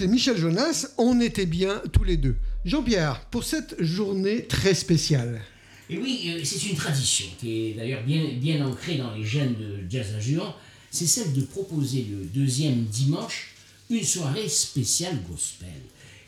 d'écouter 0.05 0.07
Michel 0.07 0.37
Jonas, 0.37 0.87
on 0.97 1.19
était 1.19 1.45
bien 1.45 1.81
tous 1.91 2.03
les 2.03 2.17
deux. 2.17 2.35
Jean-Pierre, 2.63 3.21
pour 3.31 3.43
cette 3.43 3.81
journée 3.81 4.45
très 4.45 4.73
spéciale. 4.73 5.41
Et 5.89 5.97
oui, 5.97 6.29
euh, 6.29 6.41
c'est 6.43 6.69
une 6.69 6.75
tradition 6.75 7.25
qui 7.39 7.67
est 7.67 7.73
d'ailleurs 7.73 8.03
bien, 8.03 8.65
ancrée 8.65 8.97
dans 8.97 9.13
les 9.13 9.23
gènes 9.25 9.55
de 9.55 9.79
Jazz 9.89 10.15
Juan. 10.19 10.53
C'est 10.91 11.07
celle 11.07 11.33
de 11.33 11.41
proposer 11.41 12.05
le 12.09 12.25
deuxième 12.25 12.83
dimanche 12.85 13.55
une 13.89 14.03
soirée 14.03 14.49
spéciale 14.49 15.17
gospel. 15.29 15.69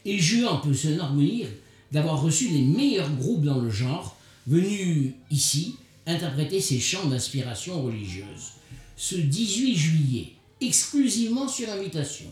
Et 0.05 0.19
Juan 0.19 0.61
peut 0.63 0.73
se 0.73 0.89
enorgueillir 0.89 1.47
d'avoir 1.91 2.21
reçu 2.21 2.49
les 2.49 2.61
meilleurs 2.61 3.11
groupes 3.15 3.45
dans 3.45 3.59
le 3.59 3.69
genre 3.69 4.17
venus 4.45 5.13
ici 5.31 5.75
interpréter 6.05 6.61
ses 6.61 6.79
chants 6.79 7.07
d'inspiration 7.07 7.81
religieuse. 7.81 8.53
Ce 8.95 9.15
18 9.15 9.75
juillet, 9.75 10.27
exclusivement 10.61 11.47
sur 11.47 11.69
invitation, 11.69 12.25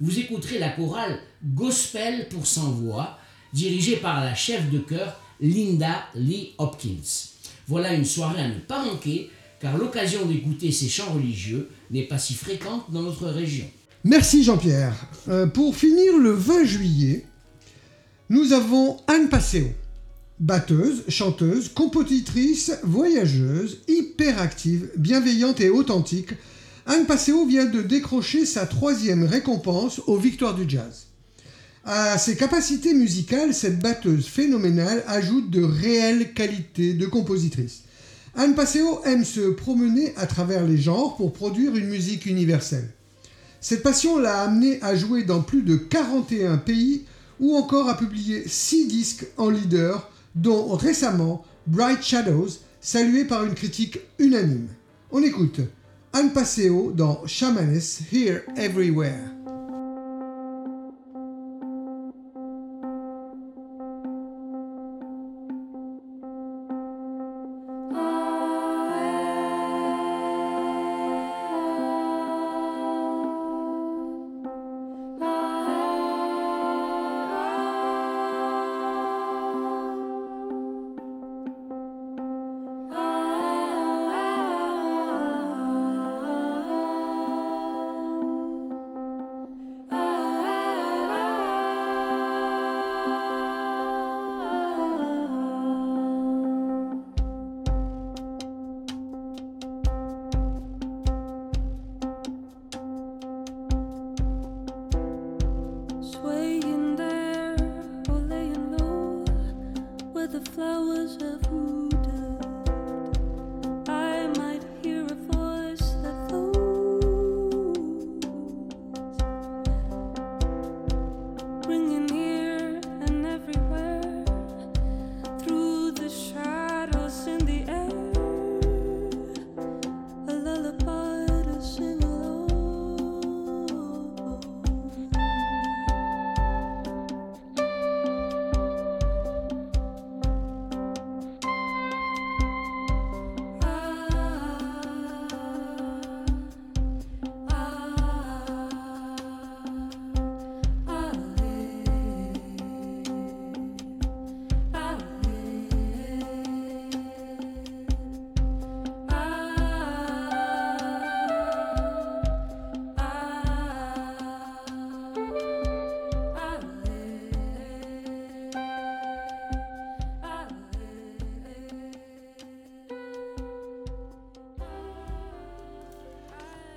vous 0.00 0.18
écouterez 0.18 0.58
la 0.58 0.70
chorale 0.70 1.20
Gospel 1.44 2.28
pour 2.28 2.46
sans 2.46 2.70
voix, 2.70 3.18
dirigée 3.52 3.96
par 3.96 4.24
la 4.24 4.34
chef 4.34 4.70
de 4.70 4.78
chœur 4.78 5.20
Linda 5.40 6.04
Lee 6.14 6.52
Hopkins. 6.58 7.30
Voilà 7.66 7.94
une 7.94 8.04
soirée 8.04 8.42
à 8.42 8.48
ne 8.48 8.58
pas 8.58 8.84
manquer, 8.84 9.30
car 9.60 9.76
l'occasion 9.78 10.26
d'écouter 10.26 10.72
ces 10.72 10.88
chants 10.88 11.12
religieux 11.12 11.70
n'est 11.90 12.02
pas 12.02 12.18
si 12.18 12.34
fréquente 12.34 12.90
dans 12.90 13.02
notre 13.02 13.28
région. 13.28 13.66
Merci 14.04 14.44
Jean-Pierre. 14.44 14.94
Euh, 15.28 15.46
pour 15.46 15.74
finir, 15.76 16.18
le 16.18 16.32
20 16.32 16.64
juillet, 16.64 17.24
nous 18.28 18.52
avons 18.52 18.98
Anne 19.06 19.28
Passeo. 19.28 19.68
Batteuse, 20.40 21.04
chanteuse, 21.08 21.68
compositrice, 21.68 22.72
voyageuse, 22.82 23.78
hyperactive, 23.88 24.90
bienveillante 24.96 25.60
et 25.60 25.70
authentique, 25.70 26.32
Anne 26.86 27.06
Passeo 27.06 27.46
vient 27.46 27.64
de 27.64 27.80
décrocher 27.80 28.44
sa 28.44 28.66
troisième 28.66 29.24
récompense 29.24 30.02
aux 30.06 30.18
Victoires 30.18 30.54
du 30.54 30.68
Jazz. 30.68 31.06
À 31.86 32.18
ses 32.18 32.36
capacités 32.36 32.92
musicales, 32.92 33.54
cette 33.54 33.80
batteuse 33.80 34.26
phénoménale 34.26 35.02
ajoute 35.06 35.48
de 35.48 35.62
réelles 35.62 36.34
qualités 36.34 36.92
de 36.92 37.06
compositrice. 37.06 37.84
Anne 38.36 38.54
Passeo 38.54 39.00
aime 39.06 39.24
se 39.24 39.48
promener 39.48 40.12
à 40.16 40.26
travers 40.26 40.66
les 40.66 40.76
genres 40.76 41.16
pour 41.16 41.32
produire 41.32 41.74
une 41.74 41.88
musique 41.88 42.26
universelle. 42.26 42.90
Cette 43.62 43.82
passion 43.82 44.18
l'a 44.18 44.42
amenée 44.42 44.78
à 44.82 44.94
jouer 44.94 45.22
dans 45.22 45.40
plus 45.40 45.62
de 45.62 45.76
41 45.76 46.58
pays 46.58 47.04
ou 47.40 47.56
encore 47.56 47.88
à 47.88 47.96
publier 47.96 48.46
6 48.46 48.88
disques 48.88 49.26
en 49.38 49.48
leader, 49.48 50.10
dont 50.34 50.68
récemment 50.74 51.46
Bright 51.66 52.02
Shadows, 52.02 52.50
salué 52.82 53.24
par 53.24 53.46
une 53.46 53.54
critique 53.54 54.00
unanime. 54.18 54.68
On 55.10 55.22
écoute 55.22 55.60
Anne 56.16 56.32
Passeo 56.32 56.92
dans 56.92 57.26
Shamanes 57.26 57.98
Here 58.12 58.44
Everywhere. 58.56 59.43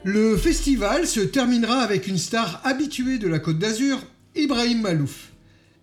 Le 0.10 0.38
festival 0.38 1.06
se 1.06 1.20
terminera 1.20 1.82
avec 1.82 2.08
une 2.08 2.18
star 2.18 2.62
habituée 2.64 3.18
de 3.18 3.28
la 3.28 3.40
Côte 3.40 3.60
d'Azur, 3.60 4.00
Ibrahim 4.36 4.80
Malouf. 4.80 5.34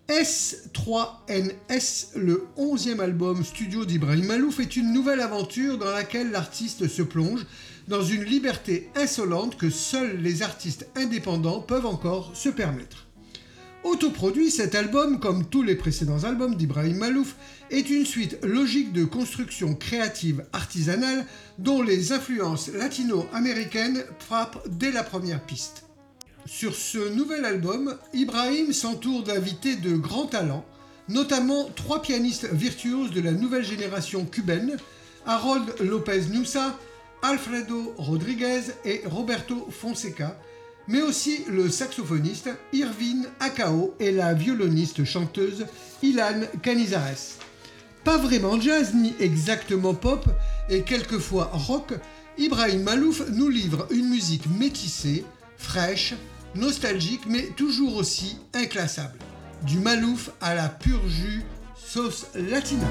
S3NS, 0.09 2.07
le 2.15 2.47
11e 2.57 3.01
album 3.01 3.45
studio 3.45 3.85
d'Ibrahim 3.85 4.25
Malouf, 4.25 4.59
est 4.59 4.77
une 4.77 4.93
nouvelle 4.93 5.21
aventure 5.21 5.77
dans 5.77 5.91
laquelle 5.91 6.31
l'artiste 6.31 6.87
se 6.87 7.03
plonge 7.03 7.45
dans 7.87 8.01
une 8.01 8.23
liberté 8.23 8.89
insolente 8.95 9.57
que 9.57 9.69
seuls 9.69 10.17
les 10.19 10.41
artistes 10.41 10.87
indépendants 10.95 11.61
peuvent 11.61 11.85
encore 11.85 12.35
se 12.35 12.49
permettre. 12.49 13.04
Autoproduit, 13.85 14.49
cet 14.49 14.73
album, 14.73 15.19
comme 15.19 15.45
tous 15.45 15.61
les 15.61 15.75
précédents 15.75 16.23
albums 16.23 16.55
d'Ibrahim 16.55 16.97
Malouf, 16.97 17.35
est 17.69 17.87
une 17.91 18.03
suite 18.03 18.39
logique 18.41 18.93
de 18.93 19.05
construction 19.05 19.75
créative 19.75 20.43
artisanale 20.53 21.23
dont 21.59 21.83
les 21.83 22.11
influences 22.11 22.69
latino-américaines 22.69 24.03
frappent 24.17 24.67
dès 24.67 24.91
la 24.91 25.03
première 25.03 25.45
piste. 25.45 25.83
Sur 26.47 26.73
ce 26.73 27.13
nouvel 27.13 27.45
album, 27.45 27.95
Ibrahim 28.15 28.73
s'entoure 28.73 29.21
d'invités 29.21 29.75
de 29.75 29.95
grands 29.95 30.25
talents, 30.25 30.65
notamment 31.07 31.69
trois 31.75 32.01
pianistes 32.01 32.51
virtuoses 32.51 33.11
de 33.11 33.21
la 33.21 33.33
nouvelle 33.33 33.63
génération 33.63 34.25
cubaine, 34.25 34.77
Harold 35.27 35.75
Lopez 35.79 36.21
Nusa, 36.31 36.75
Alfredo 37.21 37.93
Rodriguez 37.97 38.61
et 38.83 39.03
Roberto 39.05 39.67
Fonseca, 39.69 40.35
mais 40.87 41.01
aussi 41.01 41.43
le 41.49 41.69
saxophoniste 41.69 42.49
Irvine 42.73 43.27
Akao 43.39 43.95
et 43.99 44.11
la 44.11 44.33
violoniste 44.33 45.03
chanteuse 45.03 45.65
Ilan 46.01 46.41
Canizares. 46.61 47.39
Pas 48.03 48.17
vraiment 48.17 48.59
jazz 48.59 48.93
ni 48.93 49.13
exactement 49.19 49.95
pop 49.95 50.27
et 50.69 50.83
quelquefois 50.83 51.49
rock, 51.53 51.93
Ibrahim 52.37 52.83
Malouf 52.83 53.23
nous 53.29 53.49
livre 53.49 53.87
une 53.91 54.09
musique 54.09 54.47
métissée, 54.59 55.25
fraîche, 55.57 56.13
nostalgique 56.53 57.25
mais 57.27 57.43
toujours 57.55 57.95
aussi 57.95 58.37
inclassable. 58.53 59.17
Du 59.63 59.79
Malouf 59.79 60.29
à 60.41 60.53
la 60.53 60.69
pure 60.69 61.07
jus 61.07 61.43
sauce 61.75 62.27
latina. 62.35 62.87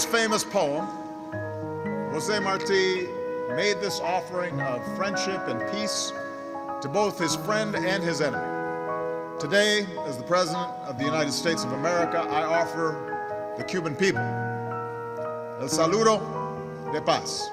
Most 0.00 0.12
famous 0.12 0.44
poem, 0.44 0.86
Jose 2.10 2.40
Marti 2.40 3.06
made 3.54 3.78
this 3.82 4.00
offering 4.00 4.58
of 4.62 4.82
friendship 4.96 5.46
and 5.46 5.60
peace 5.72 6.10
to 6.80 6.88
both 6.88 7.18
his 7.18 7.36
friend 7.36 7.76
and 7.76 8.02
his 8.02 8.22
enemy. 8.22 8.42
Today, 9.38 9.86
as 10.06 10.16
the 10.16 10.22
President 10.22 10.70
of 10.88 10.96
the 10.96 11.04
United 11.04 11.32
States 11.32 11.64
of 11.64 11.72
America, 11.72 12.16
I 12.16 12.44
offer 12.44 13.54
the 13.58 13.64
Cuban 13.64 13.94
people 13.94 14.22
el 15.60 15.68
saludo 15.68 16.18
de 16.94 17.02
paz. 17.02 17.50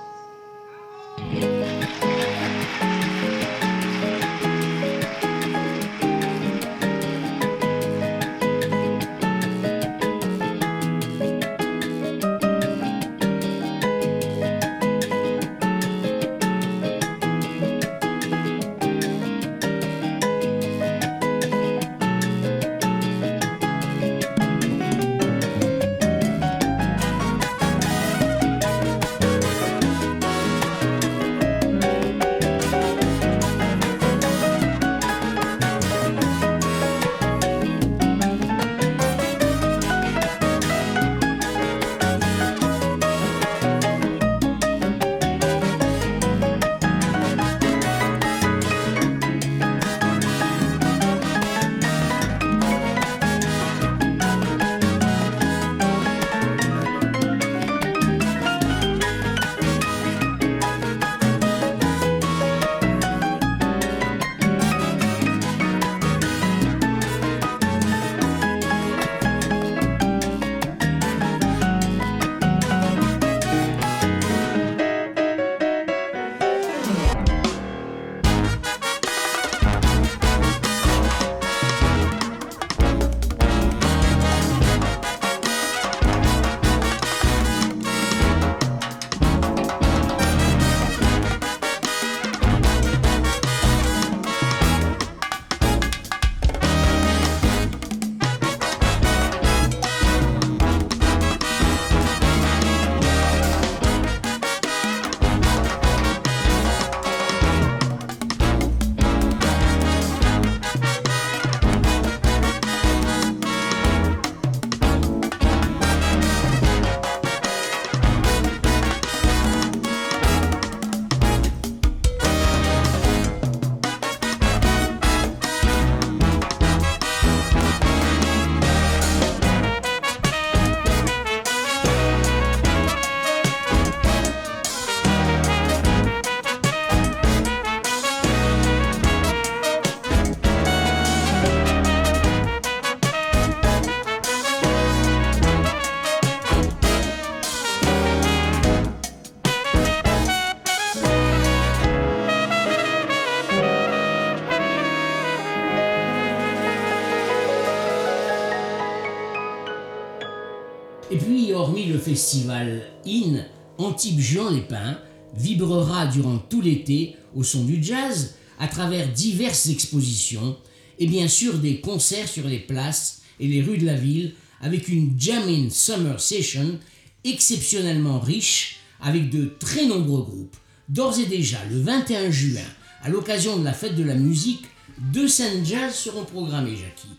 Le 161.87 161.97
festival 161.97 162.81
IN, 163.05 163.45
Antibes 163.77 164.19
Jean 164.19 164.49
Lépin 164.49 164.97
vibrera 165.35 166.07
durant 166.07 166.37
tout 166.37 166.61
l'été 166.61 167.15
au 167.35 167.43
son 167.43 167.63
du 167.63 167.83
jazz 167.83 168.35
à 168.59 168.67
travers 168.67 169.07
diverses 169.09 169.69
expositions 169.69 170.57
et 170.99 171.07
bien 171.07 171.27
sûr 171.27 171.59
des 171.59 171.79
concerts 171.79 172.27
sur 172.27 172.47
les 172.47 172.59
places 172.59 173.21
et 173.39 173.47
les 173.47 173.61
rues 173.61 173.77
de 173.77 173.85
la 173.85 173.95
ville 173.95 174.33
avec 174.61 174.87
une 174.87 175.13
Jamming 175.19 175.69
Summer 175.69 176.19
Session 176.19 176.79
exceptionnellement 177.23 178.19
riche 178.19 178.79
avec 178.99 179.29
de 179.29 179.53
très 179.59 179.85
nombreux 179.85 180.23
groupes. 180.23 180.57
D'ores 180.89 181.19
et 181.19 181.25
déjà, 181.25 181.59
le 181.69 181.79
21 181.81 182.31
juin, 182.31 182.61
à 183.03 183.09
l'occasion 183.09 183.57
de 183.57 183.65
la 183.65 183.73
fête 183.73 183.95
de 183.95 184.03
la 184.03 184.15
musique, 184.15 184.65
deux 185.13 185.27
scènes 185.27 185.65
jazz 185.65 185.93
seront 185.93 186.25
programmées, 186.25 186.75
Jackie. 186.75 187.15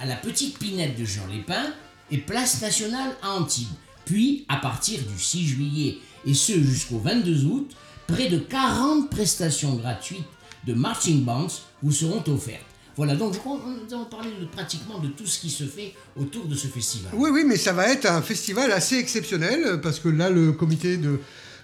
À 0.00 0.06
la 0.06 0.16
petite 0.16 0.58
pinette 0.58 0.98
de 0.98 1.04
Jean 1.04 1.26
Lépin 1.28 1.72
et 2.10 2.18
Place 2.18 2.60
Nationale 2.60 3.16
à 3.22 3.32
Antibes. 3.32 3.68
Puis, 4.04 4.44
à 4.48 4.56
partir 4.56 5.00
du 5.00 5.22
6 5.22 5.46
juillet 5.46 5.98
et 6.26 6.34
ce 6.34 6.52
jusqu'au 6.52 6.98
22 6.98 7.44
août, 7.44 7.70
près 8.06 8.28
de 8.28 8.38
40 8.38 9.10
prestations 9.10 9.74
gratuites 9.74 10.24
de 10.66 10.74
marching 10.74 11.24
bands 11.24 11.48
vous 11.82 11.92
seront 11.92 12.22
offertes. 12.28 12.60
Voilà, 12.96 13.16
donc 13.16 13.32
je 13.32 13.38
crois 13.38 13.58
avons 13.90 14.04
parlé 14.04 14.30
de, 14.38 14.44
pratiquement 14.44 14.98
de 14.98 15.08
tout 15.08 15.26
ce 15.26 15.40
qui 15.40 15.48
se 15.48 15.64
fait 15.64 15.94
autour 16.20 16.44
de 16.44 16.54
ce 16.54 16.66
festival. 16.66 17.10
Oui, 17.14 17.30
oui, 17.32 17.42
mais 17.46 17.56
ça 17.56 17.72
va 17.72 17.90
être 17.90 18.06
un 18.06 18.20
festival 18.20 18.70
assez 18.70 18.96
exceptionnel 18.96 19.80
parce 19.82 19.98
que 19.98 20.10
là, 20.10 20.28
le 20.28 20.52
comité 20.52 20.98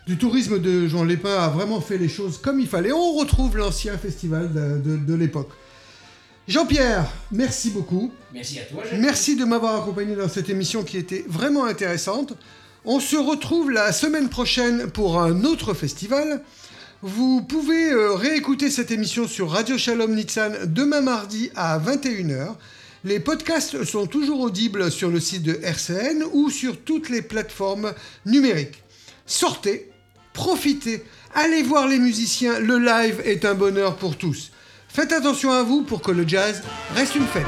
du 0.07 0.17
tourisme 0.17 0.59
de 0.59 0.89
Jean 0.89 1.05
Lépin 1.05 1.37
a 1.39 1.49
vraiment 1.49 1.83
fait 1.83 1.99
les 1.99 2.09
choses 2.09 2.39
comme 2.39 2.61
il 2.61 2.67
fallait. 2.67 2.93
On 2.93 3.13
retrouve 3.13 3.59
l'ancien 3.59 3.99
festival 3.99 4.51
de 4.55 5.15
l'époque. 5.15 5.51
Jean-Pierre, 6.49 7.05
merci 7.31 7.69
beaucoup. 7.69 8.11
Merci 8.33 8.59
à 8.59 8.63
toi, 8.63 8.83
Jacques. 8.83 8.99
Merci 8.99 9.37
de 9.37 9.45
m'avoir 9.45 9.83
accompagné 9.83 10.17
dans 10.17 10.31
cette 10.31 10.49
émission 10.49 10.83
qui 10.83 10.97
était 10.97 11.27
vraiment 11.29 11.67
intéressante. 11.67 12.33
On 12.87 13.01
se 13.01 13.17
retrouve 13.17 13.71
la 13.71 13.93
semaine 13.93 14.31
prochaine 14.31 14.91
pour 14.91 15.21
un 15.21 15.45
autre 15.45 15.75
festival. 15.75 16.43
Vous 17.03 17.43
pouvez 17.43 17.91
euh, 17.93 18.15
réécouter 18.15 18.71
cette 18.71 18.91
émission 18.91 19.29
sur 19.29 19.51
Radio 19.51 19.77
Shalom 19.77 20.15
Nitsan 20.15 20.53
demain 20.65 21.03
mardi 21.03 21.51
à 21.55 21.79
21h. 21.79 22.55
Les 23.05 23.21
podcasts 23.21 23.85
sont 23.85 24.07
toujours 24.07 24.41
audibles 24.41 24.91
sur 24.91 25.11
le 25.11 25.21
site 25.21 25.43
de 25.43 25.61
RCN 25.63 26.25
ou 26.33 26.49
sur 26.49 26.81
toutes 26.81 27.11
les 27.11 27.21
plateformes 27.21 27.93
numériques. 28.25 28.83
Sortez, 29.27 29.91
profitez, 30.33 31.05
allez 31.35 31.63
voir 31.63 31.87
les 31.89 31.99
musiciens, 31.99 32.59
le 32.59 32.79
live 32.79 33.21
est 33.27 33.45
un 33.45 33.55
bonheur 33.55 33.97
pour 33.97 34.17
tous. 34.17 34.51
Faites 34.99 35.13
attention 35.13 35.53
à 35.53 35.63
vous 35.63 35.83
pour 35.83 36.03
que 36.03 36.11
le 36.11 36.27
jazz 36.27 36.61
reste 36.97 37.15
une 37.15 37.23
fête. 37.23 37.47